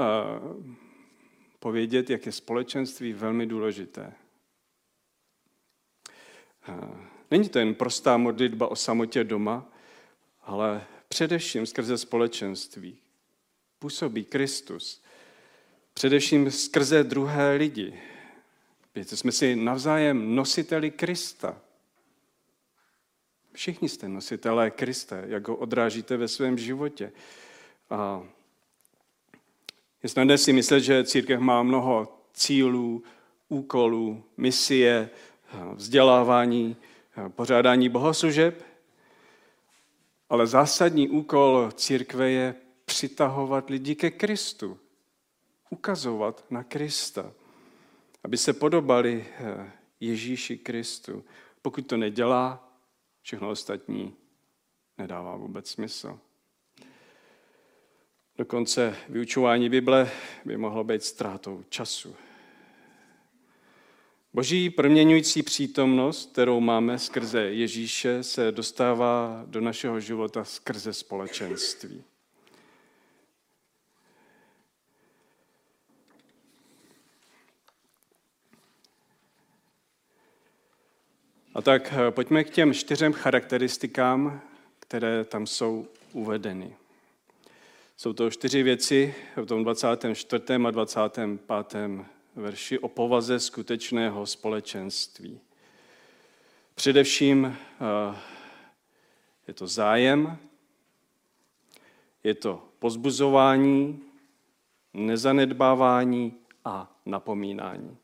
povědět, 1.59 2.11
jak 2.11 2.27
je 2.27 2.33
společenství 2.33 3.13
velmi 3.13 3.47
důležité. 3.47 4.13
Uh, 6.69 6.97
není 7.31 7.49
to 7.49 7.59
jen 7.59 7.75
prostá 7.75 8.17
modlitba 8.17 8.69
o 8.69 8.77
samotě 8.77 9.25
doma, 9.25 9.73
ale 10.43 10.87
především 11.13 11.67
skrze 11.67 11.99
společenství. 11.99 12.99
Působí 13.79 14.25
Kristus. 14.25 15.03
Především 15.95 16.51
skrze 16.51 17.05
druhé 17.05 17.53
lidi. 17.53 18.01
Víte, 18.95 19.17
jsme 19.17 19.33
si 19.33 19.57
navzájem 19.57 20.35
nositeli 20.35 20.91
Krista. 20.91 21.61
Všichni 23.53 23.89
jste 23.89 24.09
nositelé 24.09 24.71
Krista, 24.71 25.17
jak 25.27 25.49
ho 25.49 25.57
odrážíte 25.57 26.17
ve 26.17 26.29
svém 26.29 26.59
životě. 26.59 27.13
A 27.91 28.23
je 30.03 30.09
snadné 30.09 30.39
si 30.39 30.53
myslet, 30.53 30.81
že 30.81 31.05
církev 31.05 31.41
má 31.41 31.63
mnoho 31.63 32.19
cílů, 32.33 33.03
úkolů, 33.49 34.25
misie, 34.37 35.11
vzdělávání, 35.75 36.77
pořádání 37.29 37.89
bohoslužeb, 37.89 38.72
ale 40.33 40.47
zásadní 40.47 41.09
úkol 41.09 41.71
církve 41.75 42.31
je 42.31 42.55
přitahovat 42.85 43.71
lidi 43.71 43.95
ke 43.95 44.11
Kristu. 44.11 44.79
Ukazovat 45.71 46.45
na 46.51 46.65
Krista. 46.65 47.33
Aby 48.25 48.37
se 48.37 48.53
podobali 48.53 49.27
eh, 49.39 49.73
Ježíši 50.01 50.59
Kristu. 50.59 51.25
Pokud 51.63 51.87
to 51.87 51.97
nedělá, 51.97 52.73
všechno 53.23 53.51
ostatní 53.51 54.15
nedává 54.99 55.37
vůbec 55.37 55.71
smysl. 55.71 56.19
Dokonce 58.37 58.97
vyučování 59.09 59.69
Bible 59.69 60.11
by 60.45 60.57
mohlo 60.57 60.85
být 60.85 61.03
ztrátou 61.03 61.65
času. 61.69 62.17
Boží 64.35 64.71
proměňující 64.71 65.43
přítomnost, 65.43 66.33
kterou 66.33 66.61
máme 66.61 66.99
skrze 66.99 67.41
Ježíše, 67.43 68.23
se 68.23 68.53
dostává 68.53 69.45
do 69.47 69.61
našeho 69.61 70.01
života 70.01 70.45
skrze 70.45 70.93
společenství. 70.93 72.05
A 81.55 81.63
tak 81.63 81.93
eh, 81.93 82.11
pojďme 82.11 82.45
k 82.45 82.51
těm 82.51 82.75
čtyřem 82.75 83.13
charakteristikám, 83.13 84.41
které 84.79 85.25
tam 85.25 85.47
jsou 85.47 85.87
uvedeny. 86.13 86.77
Jsou 87.97 88.13
to 88.13 88.31
čtyři 88.31 88.63
věci 88.63 89.15
v 89.37 89.47
tom 89.47 89.65
24. 89.65 90.45
a 90.67 90.71
25. 90.71 91.41
verši 92.37 92.79
o 92.79 92.89
povaze 92.89 93.41
skutečného 93.41 94.27
společenství. 94.27 95.41
Především 96.75 97.47
eh, 97.47 98.19
je 99.49 99.55
to 99.55 99.67
zájem, 99.67 100.39
je 102.25 102.35
to 102.35 102.69
pozbuzování, 102.79 104.01
nezanedbávání 104.95 106.35
a 106.65 107.01
napomínání. 107.07 107.97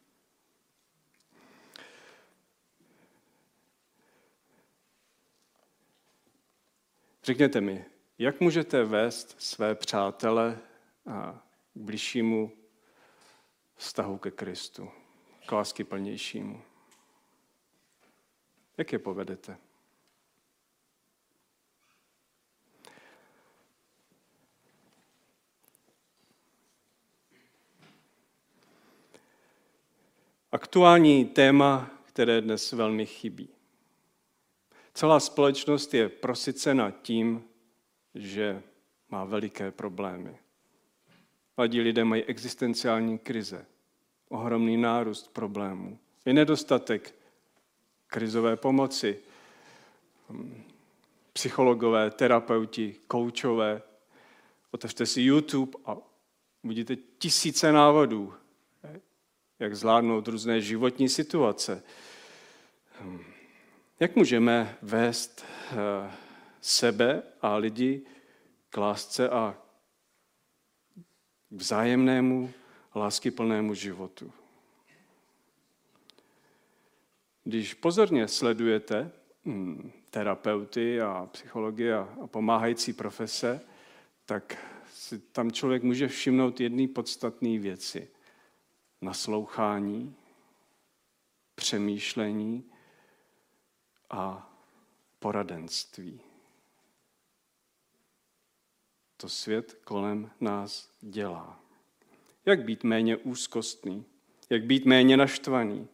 Řekněte 7.25 7.61
mi, 7.61 7.85
jak 8.19 8.41
můžete 8.41 8.85
vést 8.85 9.37
své 9.39 9.75
přátele 9.75 10.59
a 11.07 11.43
k 11.75 11.77
bližšímu 11.77 12.53
vztahu 13.79 14.19
ke 14.19 14.31
Kristu, 14.31 14.91
k 15.47 15.53
lásky 15.53 15.85
plnějšímu? 15.85 16.63
Jak 18.77 18.93
je 18.93 18.99
povedete? 18.99 19.57
Aktuální 30.53 31.25
téma, 31.25 31.91
které 32.05 32.41
dnes 32.41 32.73
velmi 32.73 33.07
chybí. 33.07 33.49
Celá 34.95 35.21
společnost 35.21 35.95
je 35.95 36.09
prosycena 36.09 36.91
tím, 36.91 37.45
že 38.15 38.63
má 39.09 39.25
veliké 39.25 39.71
problémy. 39.71 40.39
Mladí 41.59 41.81
lidé 41.81 42.05
mají 42.05 42.25
existenciální 42.25 43.19
krize, 43.19 43.67
ohromný 44.29 44.77
nárůst 44.77 45.33
problémů. 45.33 45.99
Je 46.25 46.33
nedostatek 46.33 47.15
krizové 48.07 48.57
pomoci, 48.57 49.19
psychologové, 51.33 52.11
terapeuti, 52.11 52.97
koučové. 53.07 53.83
Otevřte 54.71 55.07
si 55.07 55.23
YouTube 55.23 55.79
a 55.87 55.97
uvidíte 56.63 56.97
tisíce 57.19 57.73
návodů, 57.73 58.35
jak 59.59 59.77
zvládnout 59.77 60.29
různé 60.29 60.61
životní 60.61 61.09
situace. 61.09 61.83
Jak 64.01 64.17
můžeme 64.17 64.79
vést 64.83 65.45
eh, 65.73 66.11
sebe 66.61 67.23
a 67.43 67.57
lidi 67.57 68.03
k 68.71 68.77
lásce 68.77 69.29
a 69.29 69.57
k 71.51 71.53
vzájemnému 71.53 72.53
láskyplnému 72.95 73.75
životu? 73.75 74.33
Když 77.45 77.75
pozorně 77.75 78.29
sledujete 78.29 79.11
hm, 79.45 79.91
terapeuty 80.11 81.01
a 81.01 81.29
psychologie 81.33 81.97
a 81.97 82.27
pomáhající 82.27 82.93
profese, 82.93 83.61
tak 84.25 84.57
si 84.95 85.19
tam 85.19 85.51
člověk 85.53 85.83
může 85.83 86.09
všimnout 86.09 86.61
jedné 86.61 86.89
podstatné 86.89 87.59
věci. 87.59 88.09
Naslouchání, 89.01 90.15
přemýšlení 91.55 92.65
a 94.11 94.53
poradenství. 95.19 96.21
To 99.21 99.29
svět 99.29 99.79
kolem 99.85 100.31
nás 100.41 100.91
dělá. 101.01 101.61
Jak 102.47 102.65
být 102.65 102.85
méně 102.85 103.17
úzkostný, 103.17 104.05
jak 104.51 104.65
být 104.65 104.85
méně 104.85 105.17
naštvaný, 105.17 105.89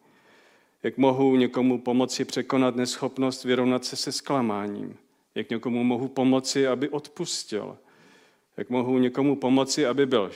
jak 0.82 0.98
mohu 0.98 1.36
někomu 1.36 1.80
pomoci 1.80 2.24
překonat 2.24 2.76
neschopnost 2.76 3.44
vyrovnat 3.44 3.84
se 3.84 3.96
se 3.96 4.12
zklamáním, 4.12 4.98
jak 5.34 5.50
někomu 5.50 5.84
mohu 5.84 6.08
pomoci, 6.08 6.66
aby 6.66 6.88
odpustil, 6.88 7.78
jak 8.56 8.70
mohu 8.70 8.98
někomu 8.98 9.36
pomoci, 9.36 9.86
aby 9.86 10.06
byl 10.06 10.32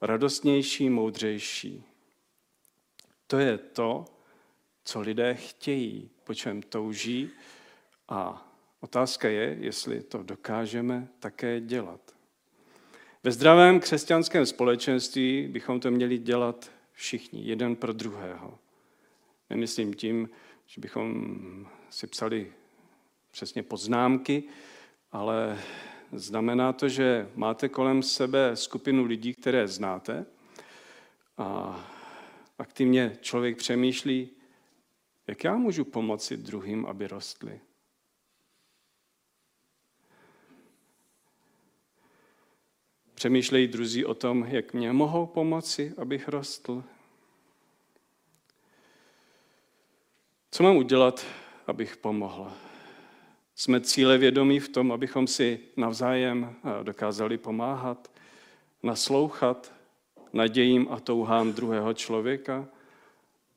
radostnější, 0.00 0.90
moudřejší. 0.90 1.84
To 3.26 3.38
je 3.38 3.58
to, 3.58 4.04
co 4.84 5.00
lidé 5.00 5.34
chtějí, 5.34 6.10
po 6.24 6.34
čem 6.34 6.62
touží 6.62 7.30
a 8.08 8.48
otázka 8.80 9.28
je, 9.28 9.56
jestli 9.60 10.02
to 10.02 10.22
dokážeme 10.22 11.08
také 11.18 11.60
dělat. 11.60 12.15
Ve 13.26 13.32
zdravém 13.32 13.80
křesťanském 13.80 14.46
společenství 14.46 15.48
bychom 15.48 15.80
to 15.80 15.90
měli 15.90 16.18
dělat 16.18 16.70
všichni, 16.92 17.40
jeden 17.44 17.76
pro 17.76 17.92
druhého. 17.92 18.58
Nemyslím 19.50 19.94
tím, 19.94 20.30
že 20.66 20.80
bychom 20.80 21.36
si 21.90 22.06
psali 22.06 22.52
přesně 23.30 23.62
poznámky, 23.62 24.44
ale 25.12 25.58
znamená 26.12 26.72
to, 26.72 26.88
že 26.88 27.30
máte 27.34 27.68
kolem 27.68 28.02
sebe 28.02 28.56
skupinu 28.56 29.04
lidí, 29.04 29.34
které 29.34 29.68
znáte 29.68 30.26
a 31.38 31.80
aktivně 32.58 33.18
člověk 33.20 33.56
přemýšlí, 33.56 34.30
jak 35.26 35.44
já 35.44 35.56
můžu 35.56 35.84
pomoci 35.84 36.36
druhým, 36.36 36.86
aby 36.86 37.06
rostli. 37.06 37.60
Přemýšlejí 43.26 43.68
druzí 43.68 44.04
o 44.04 44.14
tom, 44.14 44.46
jak 44.48 44.74
mě 44.74 44.92
mohou 44.92 45.26
pomoci, 45.26 45.94
abych 45.98 46.28
rostl. 46.28 46.84
Co 50.50 50.62
mám 50.62 50.76
udělat, 50.76 51.26
abych 51.66 51.96
pomohl? 51.96 52.52
Jsme 53.54 53.80
cíle 53.80 54.18
vědomí 54.18 54.60
v 54.60 54.68
tom, 54.68 54.92
abychom 54.92 55.26
si 55.26 55.60
navzájem 55.76 56.54
eh, 56.54 56.84
dokázali 56.84 57.38
pomáhat, 57.38 58.10
naslouchat 58.82 59.72
nadějím 60.32 60.88
a 60.90 61.00
touhám 61.00 61.52
druhého 61.52 61.94
člověka. 61.94 62.68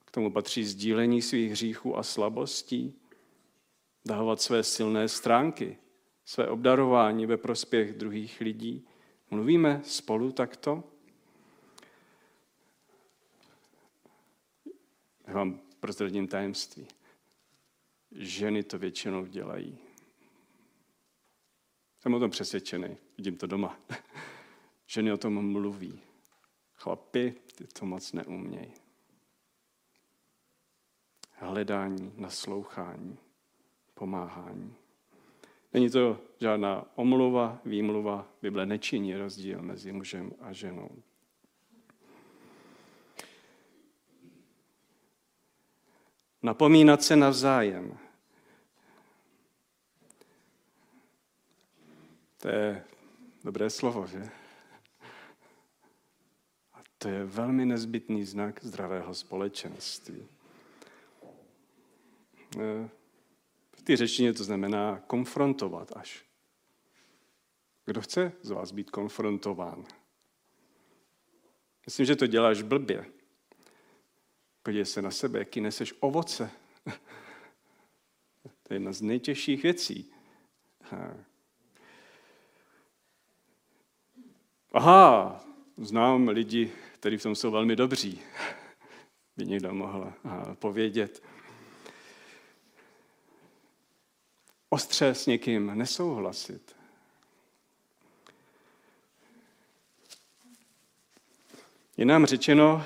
K 0.06 0.12
tomu 0.12 0.32
patří 0.32 0.64
sdílení 0.64 1.22
svých 1.22 1.52
hříchů 1.52 1.98
a 1.98 2.04
slabostí, 2.04 2.96
dávat 4.06 4.42
své 4.42 4.64
silné 4.64 5.08
stránky, 5.08 5.78
své 6.26 6.48
obdarování 6.48 7.26
ve 7.26 7.38
prospěch 7.38 7.94
druhých 7.94 8.42
lidí. 8.42 8.86
Mluvíme 9.32 9.82
spolu 9.84 10.32
takto? 10.32 10.84
Já 15.28 15.34
vám 15.34 15.60
prozradím 15.80 16.28
tajemství. 16.28 16.88
Ženy 18.12 18.64
to 18.64 18.78
většinou 18.80 19.26
dělají. 19.26 19.78
Jsem 22.00 22.14
o 22.14 22.20
tom 22.20 22.32
přesvědčený, 22.32 22.98
vidím 23.18 23.38
to 23.38 23.48
doma. 23.48 23.80
Ženy 24.88 25.12
o 25.12 25.18
tom 25.18 25.52
mluví. 25.52 26.02
Chlapi 26.74 27.36
ty 27.56 27.68
to 27.68 27.86
moc 27.86 28.14
neumějí. 28.14 28.74
Hledání, 31.32 32.14
naslouchání, 32.16 33.18
pomáhání. 33.94 34.76
Není 35.74 35.90
to 35.90 36.20
žádná 36.40 36.86
omluva, 36.96 37.60
výmluva. 37.66 38.28
Bible 38.42 38.66
nečiní 38.66 39.16
rozdíl 39.16 39.62
mezi 39.62 39.92
mužem 39.92 40.32
a 40.40 40.54
ženou. 40.54 40.90
Napomínat 46.44 47.04
se 47.04 47.16
navzájem. 47.16 47.98
To 52.42 52.48
je 52.48 52.84
dobré 53.44 53.70
slovo, 53.70 54.08
že? 54.08 54.30
A 56.74 56.78
to 56.98 57.08
je 57.08 57.26
velmi 57.26 57.66
nezbytný 57.66 58.24
znak 58.24 58.64
zdravého 58.64 59.14
společenství. 59.16 60.28
Eh, 63.90 63.92
té 63.92 63.98
řečtině 63.98 64.34
to 64.34 64.44
znamená 64.44 65.02
konfrontovat 65.08 65.92
až. 65.96 66.26
Kdo 67.86 68.02
chce 68.02 68.32
z 68.42 68.50
vás 68.50 68.72
být 68.72 68.92
konfrontován? 68.92 69.86
Myslím, 71.86 72.06
že 72.06 72.16
to 72.16 72.28
děláš 72.28 72.62
blbě. 72.62 73.06
Podívej 74.64 74.86
se 74.86 75.02
na 75.02 75.12
sebe, 75.12 75.40
jaký 75.40 75.62
neseš 75.62 75.94
ovoce. 76.00 76.52
To 78.64 78.74
je 78.74 78.76
jedna 78.76 78.94
z 78.94 79.02
nejtěžších 79.02 79.64
věcí. 79.64 80.12
Aha, 84.74 85.44
znám 85.78 86.28
lidi, 86.28 86.72
kteří 86.94 87.18
v 87.18 87.24
tom 87.24 87.36
jsou 87.36 87.52
velmi 87.52 87.76
dobří, 87.76 88.22
by 89.38 89.46
někdo 89.46 89.74
mohl 89.74 90.14
povědět. 90.54 91.24
Ostře 94.70 95.08
s 95.08 95.26
někým 95.26 95.78
nesouhlasit. 95.78 96.76
Je 101.98 102.06
nám 102.06 102.26
řečeno, 102.26 102.86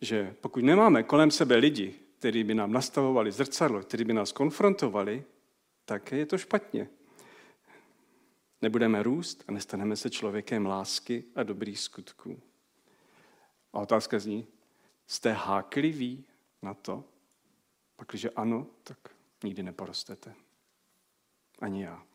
že 0.00 0.34
pokud 0.40 0.64
nemáme 0.64 1.02
kolem 1.02 1.30
sebe 1.30 1.56
lidi, 1.56 1.94
kteří 2.18 2.44
by 2.44 2.54
nám 2.54 2.72
nastavovali 2.72 3.32
zrcadlo, 3.32 3.80
kteří 3.80 4.04
by 4.04 4.12
nás 4.12 4.32
konfrontovali, 4.32 5.24
tak 5.84 6.12
je 6.12 6.26
to 6.26 6.38
špatně. 6.38 6.88
Nebudeme 8.62 9.02
růst 9.02 9.44
a 9.48 9.52
nestaneme 9.52 9.96
se 9.96 10.10
člověkem 10.10 10.66
lásky 10.66 11.24
a 11.34 11.42
dobrých 11.42 11.80
skutků. 11.80 12.40
A 13.72 13.78
otázka 13.78 14.18
zní, 14.18 14.46
jste 15.06 15.32
hákliví 15.32 16.24
na 16.62 16.74
to? 16.74 17.04
Pak, 18.02 18.08
když 18.08 18.26
ano, 18.36 18.66
tak 18.82 18.98
nikdy 19.44 19.62
neporostete. 19.62 20.34
Ani 21.58 21.82
já. 21.82 22.06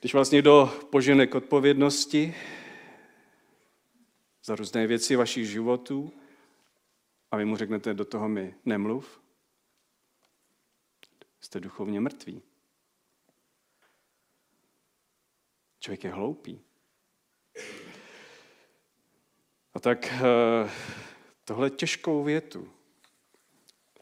Když 0.00 0.14
vás 0.14 0.30
někdo 0.30 0.66
požene 0.90 1.26
k 1.26 1.34
odpovědnosti 1.34 2.34
za 4.44 4.56
různé 4.56 4.86
věci 4.86 5.16
vašich 5.16 5.48
životů 5.48 6.12
a 7.30 7.36
vy 7.36 7.44
mu 7.44 7.56
řeknete, 7.56 7.94
do 7.94 8.04
toho 8.04 8.28
mi 8.28 8.54
nemluv, 8.64 9.20
jste 11.40 11.60
duchovně 11.60 12.00
mrtví. 12.00 12.42
Člověk 15.80 16.04
je 16.04 16.10
hloupý. 16.10 16.60
A 19.74 19.80
tak 19.80 20.06
eh, 20.06 20.70
tohle 21.44 21.70
těžkou 21.70 22.24
větu 22.24 22.77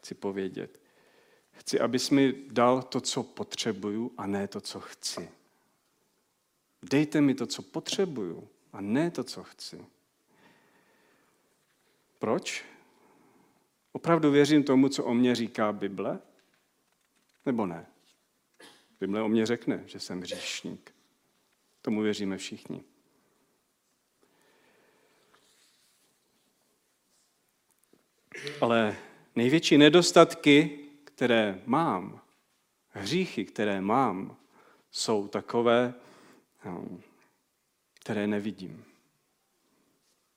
chci 0.07 0.15
povědět. 0.15 0.79
Chci, 1.51 1.79
abys 1.79 2.09
mi 2.09 2.33
dal 2.47 2.81
to, 2.81 3.01
co 3.01 3.23
potřebuju, 3.23 4.11
a 4.17 4.27
ne 4.27 4.47
to, 4.47 4.61
co 4.61 4.79
chci. 4.79 5.29
Dejte 6.83 7.21
mi 7.21 7.35
to, 7.35 7.45
co 7.45 7.61
potřebuju, 7.61 8.49
a 8.73 8.81
ne 8.81 9.11
to, 9.11 9.23
co 9.23 9.43
chci. 9.43 9.85
Proč? 12.19 12.65
Opravdu 13.91 14.31
věřím 14.31 14.63
tomu, 14.63 14.89
co 14.89 15.03
o 15.03 15.13
mě 15.13 15.35
říká 15.35 15.73
Bible? 15.73 16.19
Nebo 17.45 17.65
ne? 17.65 17.85
Bible 18.99 19.21
o 19.21 19.27
mě 19.27 19.45
řekne, 19.45 19.83
že 19.85 19.99
jsem 19.99 20.21
hříšník. 20.21 20.95
Tomu 21.81 22.01
věříme 22.01 22.37
všichni. 22.37 22.83
Ale 28.61 28.97
největší 29.37 29.77
nedostatky, 29.77 30.79
které 31.03 31.61
mám, 31.65 32.21
hříchy, 32.89 33.45
které 33.45 33.81
mám, 33.81 34.37
jsou 34.91 35.27
takové, 35.27 35.93
no, 36.65 36.87
které 37.93 38.27
nevidím. 38.27 38.85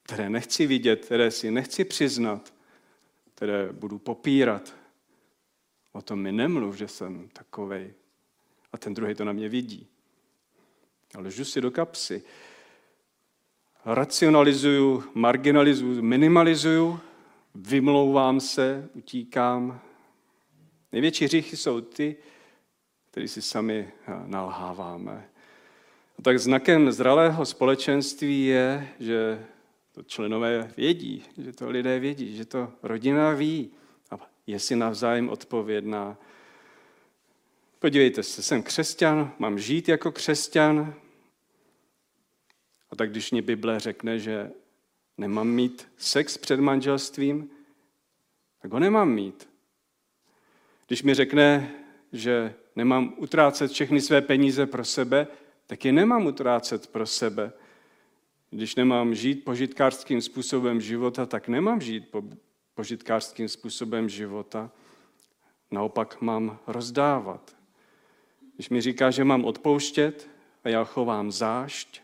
Které 0.02 0.30
nechci 0.30 0.66
vidět, 0.66 1.04
které 1.04 1.30
si 1.30 1.50
nechci 1.50 1.84
přiznat, 1.84 2.54
které 3.34 3.72
budu 3.72 3.98
popírat. 3.98 4.74
O 5.92 6.02
tom 6.02 6.20
mi 6.20 6.32
nemluv, 6.32 6.76
že 6.76 6.88
jsem 6.88 7.28
takovej. 7.28 7.94
A 8.72 8.78
ten 8.78 8.94
druhý 8.94 9.14
to 9.14 9.24
na 9.24 9.32
mě 9.32 9.48
vidí. 9.48 9.86
Ale 11.14 11.30
žu 11.30 11.44
si 11.44 11.60
do 11.60 11.70
kapsy. 11.70 12.22
Racionalizuju, 13.84 15.04
marginalizuju, 15.14 16.02
minimalizuju, 16.02 17.00
vymlouvám 17.54 18.40
se, 18.40 18.88
utíkám. 18.94 19.80
Největší 20.92 21.24
hříchy 21.24 21.56
jsou 21.56 21.80
ty, 21.80 22.16
které 23.10 23.28
si 23.28 23.42
sami 23.42 23.92
nalháváme. 24.26 25.28
A 26.18 26.22
tak 26.22 26.38
znakem 26.38 26.92
zralého 26.92 27.46
společenství 27.46 28.46
je, 28.46 28.88
že 29.00 29.46
to 29.92 30.02
členové 30.02 30.72
vědí, 30.76 31.24
že 31.38 31.52
to 31.52 31.70
lidé 31.70 31.98
vědí, 31.98 32.36
že 32.36 32.44
to 32.44 32.72
rodina 32.82 33.32
ví 33.32 33.70
a 34.10 34.18
je 34.46 34.58
si 34.60 34.76
navzájem 34.76 35.28
odpovědná. 35.28 36.16
Podívejte 37.78 38.22
se, 38.22 38.42
jsem 38.42 38.62
křesťan, 38.62 39.32
mám 39.38 39.58
žít 39.58 39.88
jako 39.88 40.12
křesťan. 40.12 40.94
A 42.90 42.96
tak 42.96 43.10
když 43.10 43.30
mě 43.30 43.42
Bible 43.42 43.80
řekne, 43.80 44.18
že 44.18 44.50
nemám 45.20 45.48
mít 45.48 45.88
sex 45.96 46.38
před 46.38 46.61
manželstvím, 46.61 47.50
tak 48.62 48.72
ho 48.72 48.78
nemám 48.78 49.11
mít. 49.11 49.48
Když 50.87 51.02
mi 51.02 51.14
řekne, 51.14 51.74
že 52.12 52.54
nemám 52.76 53.14
utrácet 53.16 53.70
všechny 53.70 54.00
své 54.00 54.22
peníze 54.22 54.66
pro 54.66 54.85
sebe, 54.85 55.26
tak 55.66 55.85
je 55.85 55.92
nemám 55.92 56.26
utrácet 56.26 56.87
pro 56.87 57.06
sebe. 57.06 57.52
Když 58.50 58.74
nemám 58.74 59.14
žít 59.14 59.44
požitkářským 59.44 60.22
způsobem 60.22 60.80
života, 60.80 61.26
tak 61.26 61.48
nemám 61.48 61.80
žít 61.80 62.14
požitkářským 62.74 63.48
způsobem 63.48 64.09
života. 64.09 64.70
Naopak 65.70 66.20
mám 66.20 66.59
rozdávat. 66.66 67.56
Když 68.54 68.68
mi 68.68 68.80
říká, 68.80 69.11
že 69.11 69.24
mám 69.24 69.44
odpouštět 69.44 70.28
a 70.64 70.68
já 70.68 70.85
chovám 70.85 71.33
zášť, 71.33 72.00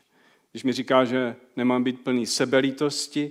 když 0.56 0.64
mi 0.64 0.72
říká, 0.72 1.04
že 1.04 1.36
nemám 1.56 1.84
být 1.84 2.04
plný 2.04 2.26
sebelítosti 2.26 3.30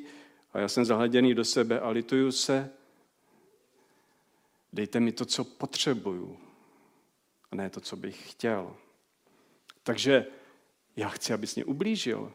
a 0.54 0.60
já 0.60 0.68
jsem 0.68 0.86
zahleděný 0.86 1.34
do 1.34 1.46
sebe 1.46 1.80
a 1.80 1.90
lituju 1.90 2.32
se, 2.32 2.72
dejte 4.74 5.00
mi 5.00 5.12
to, 5.12 5.26
co 5.26 5.44
potřebuju, 5.44 6.38
a 7.52 7.56
ne 7.56 7.70
to, 7.70 7.82
co 7.82 7.96
bych 7.96 8.32
chtěl. 8.32 8.76
Takže 9.84 10.26
já 10.96 11.10
chci, 11.10 11.34
abys 11.34 11.56
mě 11.56 11.66
ublížil. 11.66 12.32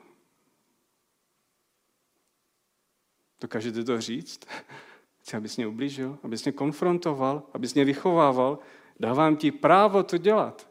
Dokážete 3.40 3.84
to 3.84 4.00
říct? 4.00 4.40
Chci, 5.20 5.36
abys 5.36 5.56
mě 5.56 5.66
ublížil, 5.66 6.18
abys 6.22 6.44
mě 6.44 6.52
konfrontoval, 6.52 7.42
abys 7.52 7.74
mě 7.74 7.84
vychovával. 7.84 8.58
Dávám 9.00 9.36
ti 9.36 9.52
právo 9.52 10.02
to 10.02 10.18
dělat. 10.18 10.70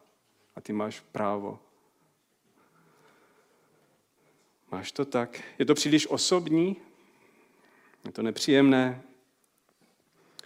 A 0.55 0.61
ty 0.61 0.73
máš 0.73 0.99
právo. 0.99 1.68
Máš 4.71 4.91
to 4.91 5.05
tak? 5.05 5.41
Je 5.59 5.65
to 5.65 5.75
příliš 5.75 6.07
osobní? 6.07 6.75
Je 8.05 8.11
to 8.11 8.21
nepříjemné? 8.21 9.01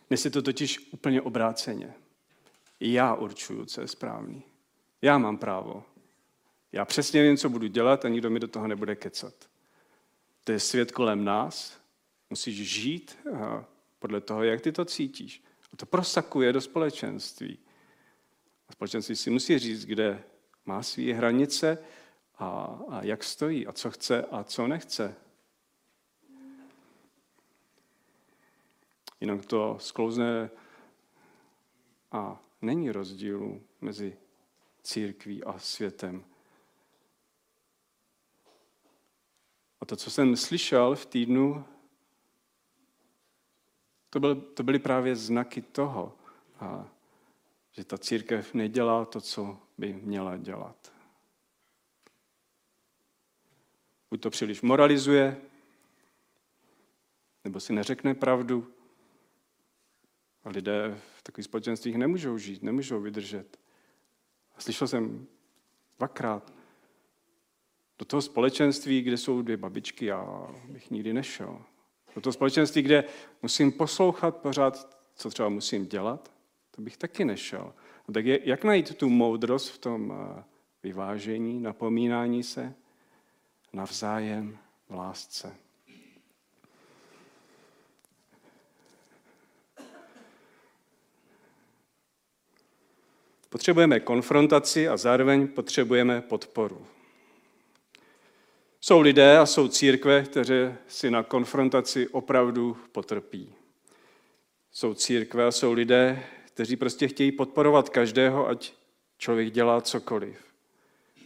Dnes 0.08 0.26
je 0.26 0.32
to 0.32 0.42
totiž 0.42 0.90
úplně 0.92 1.22
obráceně. 1.22 1.94
Já 2.80 3.16
určuju, 3.16 3.66
co 3.66 3.82
je 3.82 3.88
správný. 3.88 4.44
Já 5.02 5.18
mám 5.18 5.38
právo. 5.38 5.84
Já 6.72 6.86
přesně 6.86 7.24
vím, 7.24 7.38
co 7.38 7.50
budu 7.50 7.68
dělat 7.68 8.06
a 8.06 8.10
nikdo 8.10 8.30
mi 8.30 8.40
do 8.40 8.48
toho 8.48 8.68
nebude 8.68 8.96
kecat. 8.96 9.34
To 10.44 10.52
je 10.52 10.60
svět 10.60 10.92
kolem 10.92 11.24
nás, 11.24 11.84
Musíš 12.34 12.70
žít 12.70 13.18
podle 14.00 14.22
toho, 14.22 14.44
jak 14.44 14.62
ty 14.62 14.72
to 14.72 14.86
cítíš. 14.86 15.44
A 15.74 15.78
to 15.78 15.86
prosakuje 15.86 16.54
do 16.54 16.62
společenství. 16.62 17.60
A 18.70 18.72
společenství 18.72 19.16
si 19.16 19.30
musí 19.30 19.60
říct, 19.60 19.86
kde 19.86 20.24
má 20.66 20.84
své 20.84 21.14
hranice 21.14 21.78
a, 22.43 22.79
a 22.89 23.03
jak 23.03 23.23
stojí 23.23 23.67
a 23.67 23.71
co 23.71 23.91
chce 23.91 24.25
a 24.25 24.43
co 24.43 24.67
nechce. 24.67 25.15
Jinak 29.21 29.45
to 29.45 29.77
sklouzne 29.79 30.49
a 32.12 32.41
není 32.62 32.91
rozdílu 32.91 33.63
mezi 33.82 34.17
církví 34.84 35.43
a 35.43 35.60
světem. 35.60 36.25
A 39.82 39.86
to, 39.86 39.95
co 39.95 40.12
jsem 40.12 40.38
slyšel 40.38 40.95
v 40.95 41.06
týdnu 41.06 41.65
to, 44.10 44.19
byl, 44.19 44.36
to 44.36 44.63
byly 44.63 44.79
právě 44.79 45.15
znaky 45.15 45.62
toho, 45.62 46.17
a, 46.60 46.88
že 47.71 47.84
ta 47.84 47.97
církev 47.97 48.53
nedělá 48.53 49.06
to, 49.06 49.21
co 49.21 49.58
by 49.77 49.93
měla 49.93 50.38
dělat. 50.38 50.92
Buď 54.13 54.21
to 54.21 54.30
příliš 54.30 54.62
moralizuje, 54.62 55.38
nebo 57.43 57.60
si 57.60 57.73
neřekne 57.73 58.13
pravdu. 58.15 58.67
A 60.43 60.49
lidé 60.49 60.99
v 61.17 61.23
takových 61.23 61.45
společenstvích 61.45 61.95
nemůžou 61.95 62.38
žít, 62.38 62.63
nemůžou 62.63 63.02
vydržet. 63.02 63.60
A 64.56 64.62
slyšel 64.62 64.88
jsem 64.88 65.28
dvakrát, 65.97 66.54
do 67.99 68.06
toho 68.06 68.21
společenství, 68.21 69.02
kde 69.02 69.17
jsou 69.17 69.41
dvě 69.41 69.58
babičky, 69.58 70.06
já 70.06 70.47
bych 70.67 70.91
nikdy 70.91 71.13
nešel. 71.13 71.62
Do 72.15 72.21
toho 72.21 72.34
společenství, 72.34 72.82
kde 72.82 73.04
musím 73.41 73.71
poslouchat 73.71 74.38
pořád, 74.38 74.97
co 75.15 75.30
třeba 75.30 75.49
musím 75.49 75.86
dělat, 75.86 76.32
to 76.71 76.82
bych 76.82 76.97
taky 76.97 77.26
nešel. 77.26 77.73
A 78.10 78.12
tak 78.12 78.26
je, 78.26 78.39
jak 78.43 78.63
najít 78.63 78.95
tu 78.95 79.10
moudrost 79.10 79.69
v 79.69 79.78
tom 79.78 80.13
eh, 80.13 80.43
vyvážení, 80.84 81.60
napomínání 81.60 82.43
se 82.43 82.76
navzájem 83.74 84.58
v 84.90 84.94
lásce? 84.94 85.56
Potřebujeme 93.50 94.00
konfrontaci 94.00 94.88
a 94.88 94.98
zároveň 94.98 95.48
potřebujeme 95.48 96.22
podporu. 96.22 96.88
Jsou 98.82 99.00
lidé 99.00 99.38
a 99.38 99.46
jsou 99.46 99.68
církve, 99.68 100.24
které 100.24 100.78
si 100.88 101.12
na 101.12 101.24
konfrontaci 101.24 102.08
opravdu 102.08 102.78
potrpí. 102.92 103.56
Jsou 104.72 104.94
církve 104.94 105.46
a 105.46 105.52
jsou 105.52 105.74
lidé, 105.74 106.24
kteří 106.46 106.76
prostě 106.76 107.08
chtějí 107.08 107.32
podporovat 107.32 107.90
každého, 107.90 108.48
ať 108.48 108.74
člověk 109.18 109.52
dělá 109.52 109.82
cokoliv. 109.82 110.53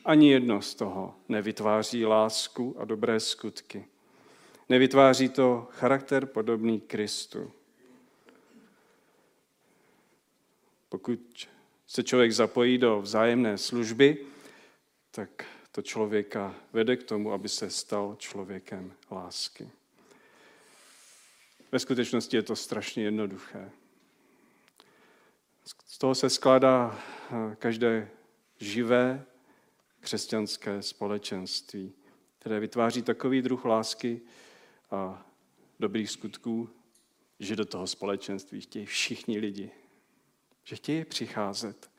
Ani 0.07 0.31
jedno 0.31 0.61
z 0.61 0.75
toho 0.75 1.15
nevytváří 1.29 2.05
lásku 2.05 2.75
a 2.79 2.85
dobré 2.85 3.19
skutky. 3.19 3.87
Nevytváří 4.69 5.29
to 5.29 5.67
charakter 5.71 6.25
podobný 6.25 6.81
Kristu. 6.81 7.51
Pokud 10.89 11.49
se 11.87 12.03
člověk 12.03 12.31
zapojí 12.31 12.77
do 12.77 13.01
vzájemné 13.01 13.57
služby, 13.57 14.25
tak 15.11 15.45
to 15.71 15.81
člověka 15.81 16.55
vede 16.73 16.97
k 16.97 17.03
tomu, 17.03 17.31
aby 17.31 17.49
se 17.49 17.69
stal 17.69 18.15
člověkem 18.19 18.93
lásky. 19.11 19.69
Ve 21.71 21.79
skutečnosti 21.79 22.37
je 22.37 22.43
to 22.43 22.55
strašně 22.55 23.03
jednoduché. 23.03 23.71
Z 25.85 25.97
toho 25.97 26.15
se 26.15 26.29
skládá 26.29 26.99
eh, 27.31 27.55
každé 27.55 28.09
živé 28.59 29.25
křesťanské 30.07 30.81
společenství, 30.81 31.93
které 32.39 32.59
vytváří 32.59 33.01
takový 33.01 33.41
druh 33.41 33.65
lásky 33.65 34.21
a 34.91 35.25
dobrých 35.79 36.09
skutků, 36.09 36.69
že 37.39 37.55
do 37.55 37.65
toho 37.65 37.87
společenství 37.87 38.61
chtějí 38.61 38.85
všichni 38.85 39.39
lidi, 39.39 39.71
že 40.63 40.75
chtějí 40.75 41.05
přicházet. 41.05 41.91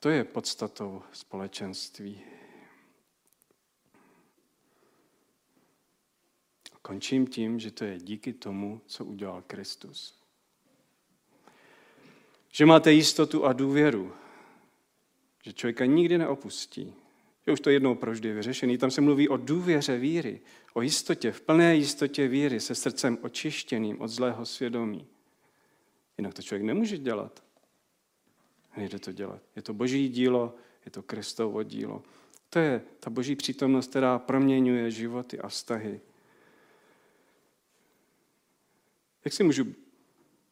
To 0.00 0.08
je 0.08 0.24
podstatou 0.24 1.02
společenství. 1.12 2.20
Končím 6.82 7.26
tím, 7.26 7.60
že 7.60 7.70
to 7.70 7.84
je 7.84 7.98
díky 7.98 8.32
tomu, 8.32 8.80
co 8.86 9.04
udělal 9.04 9.42
Kristus. 9.46 10.22
Že 12.50 12.66
máte 12.66 12.92
jistotu 12.92 13.44
a 13.44 13.52
důvěru, 13.52 14.14
že 15.42 15.52
člověka 15.52 15.84
nikdy 15.84 16.18
neopustí. 16.18 16.94
Že 17.46 17.52
už 17.52 17.60
to 17.60 17.70
jednou 17.70 17.94
proždy 17.94 18.28
je 18.28 18.34
vyřešený. 18.34 18.78
Tam 18.78 18.90
se 18.90 19.00
mluví 19.00 19.28
o 19.28 19.36
důvěře 19.36 19.98
víry, 19.98 20.40
o 20.74 20.82
jistotě, 20.82 21.32
v 21.32 21.40
plné 21.40 21.76
jistotě 21.76 22.28
víry, 22.28 22.60
se 22.60 22.74
srdcem 22.74 23.18
očištěným 23.22 24.00
od 24.00 24.08
zlého 24.08 24.46
svědomí. 24.46 25.06
Jinak 26.18 26.34
to 26.34 26.42
člověk 26.42 26.66
nemůže 26.66 26.98
dělat. 26.98 27.42
Nejde 28.76 28.98
to 28.98 29.12
dělat. 29.12 29.42
Je 29.56 29.62
to 29.62 29.74
boží 29.74 30.08
dílo, 30.08 30.54
je 30.84 30.90
to 30.90 31.02
Kristovo 31.02 31.62
dílo. 31.62 32.02
To 32.50 32.58
je 32.58 32.82
ta 33.00 33.10
boží 33.10 33.36
přítomnost, 33.36 33.90
která 33.90 34.18
proměňuje 34.18 34.90
životy 34.90 35.38
a 35.38 35.48
vztahy. 35.48 36.00
Jak 39.24 39.34
si 39.34 39.42
můžu 39.42 39.74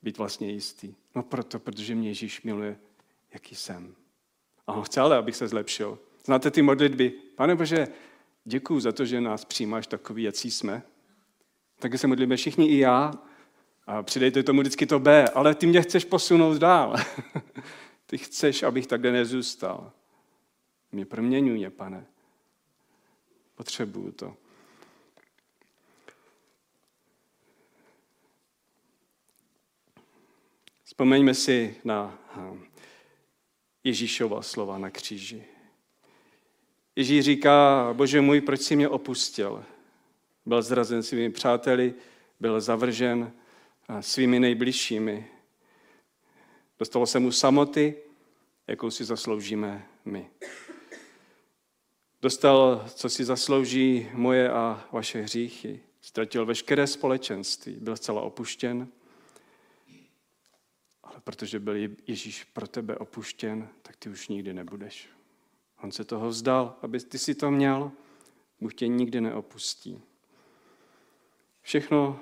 být 0.03 0.19
vlastně 0.19 0.51
jistý? 0.51 0.95
No 1.15 1.23
proto, 1.23 1.59
protože 1.59 1.95
mě 1.95 2.09
Ježíš 2.09 2.43
miluje, 2.43 2.79
jaký 3.33 3.55
jsem. 3.55 3.95
A 4.67 4.73
on 4.73 4.85
ale, 5.01 5.17
abych 5.17 5.37
se 5.37 5.49
zlepšil. 5.49 5.99
Znáte 6.25 6.51
ty 6.51 6.63
modlitby? 6.63 7.11
Pane 7.35 7.55
Bože, 7.55 7.89
děkuji 8.45 8.81
za 8.81 8.93
to, 8.93 9.05
že 9.05 9.21
nás 9.21 9.45
přijímáš 9.45 9.87
takový, 9.87 10.23
jaký 10.23 10.51
jsme. 10.51 10.83
Taky 11.79 11.99
se 11.99 12.07
modlíme 12.07 12.37
všichni 12.37 12.67
i 12.67 12.79
já. 12.79 13.13
A 13.87 14.03
přidejte 14.03 14.43
tomu 14.43 14.61
vždycky 14.61 14.87
to 14.87 14.99
B, 14.99 15.29
ale 15.29 15.55
ty 15.55 15.67
mě 15.67 15.83
chceš 15.83 16.05
posunout 16.05 16.59
dál. 16.59 16.97
ty 18.07 18.19
chceš, 18.19 18.63
abych 18.63 18.87
takhle 18.87 19.13
nezůstal. 19.13 19.93
Mě 20.93 21.07
proměňuje, 21.07 21.71
pane. 21.71 22.07
Potřebuju 23.55 24.13
to. 24.13 24.37
Vzpomeňme 30.85 31.35
si 31.35 31.77
na 31.85 32.19
hm, 32.37 32.65
Ježíšova 33.87 34.43
slova 34.43 34.79
na 34.79 34.91
kříži. 34.91 35.45
Ježíš 36.97 37.25
říká, 37.25 37.89
bože 37.93 38.21
můj, 38.21 38.41
proč 38.41 38.61
jsi 38.61 38.77
mě 38.77 38.89
opustil? 38.89 39.65
Byl 40.47 40.63
zrazen 40.63 41.03
svými 41.03 41.31
přáteli, 41.31 41.95
byl 42.41 42.61
zavržen 42.61 43.33
svými 44.01 44.41
nejbližšími. 44.41 45.27
Dostalo 46.79 47.07
se 47.07 47.19
mu 47.19 47.33
samoty, 47.33 47.95
jakou 48.67 48.91
si 48.91 49.05
zasloužíme 49.05 49.87
my. 50.05 50.31
Dostal, 52.23 52.85
co 52.95 53.09
si 53.09 53.25
zaslouží 53.25 54.09
moje 54.13 54.51
a 54.51 54.89
vaše 54.93 55.23
hříchy. 55.23 55.81
Ztratil 56.01 56.47
veškeré 56.47 56.87
společenství, 56.87 57.77
byl 57.81 57.97
zcela 57.97 58.23
opuštěn 58.23 58.89
protože 61.21 61.61
byl 61.61 61.77
Ježíš 62.07 62.45
pro 62.45 62.69
tebe 62.69 62.97
opuštěn, 62.97 63.69
tak 63.83 63.97
ty 63.97 64.09
už 64.09 64.29
nikdy 64.29 64.55
nebudeš. 64.55 65.09
On 65.83 65.93
se 65.93 66.05
toho 66.05 66.29
vzdal, 66.29 66.79
aby 66.83 67.01
ty 67.01 67.19
si 67.19 67.35
to 67.35 67.51
měl, 67.51 67.93
Bůh 68.61 68.75
tě 68.75 68.89
nikdy 68.89 69.21
neopustí. 69.21 70.03
Všechno, 71.63 72.21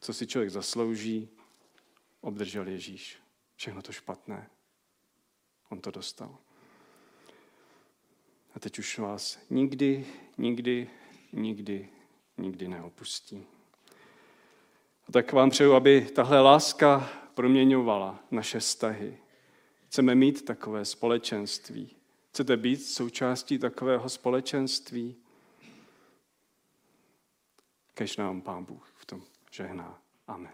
co 0.00 0.14
si 0.14 0.26
člověk 0.26 0.50
zaslouží, 0.50 1.28
obdržel 2.20 2.68
Ježíš. 2.68 3.18
Všechno 3.56 3.82
to 3.82 3.92
špatné. 3.92 4.50
On 5.68 5.80
to 5.80 5.90
dostal. 5.90 6.38
A 8.54 8.60
teď 8.60 8.78
už 8.78 8.98
vás 8.98 9.38
nikdy, 9.50 10.06
nikdy, 10.38 10.90
nikdy, 11.32 11.88
nikdy 12.38 12.68
neopustí. 12.68 13.46
A 15.08 15.12
tak 15.12 15.32
vám 15.32 15.50
přeju, 15.50 15.72
aby 15.72 16.00
tahle 16.00 16.40
láska 16.40 17.19
proměňovala 17.34 18.24
naše 18.30 18.58
vztahy. 18.60 19.18
Chceme 19.86 20.14
mít 20.14 20.44
takové 20.44 20.84
společenství. 20.84 21.96
Chcete 22.28 22.56
být 22.56 22.76
součástí 22.76 23.58
takového 23.58 24.08
společenství? 24.08 25.16
Kež 27.94 28.16
nám 28.16 28.40
Pán 28.40 28.64
Bůh 28.64 28.92
v 28.96 29.06
tom 29.06 29.22
žehná. 29.50 30.02
Amen. 30.26 30.52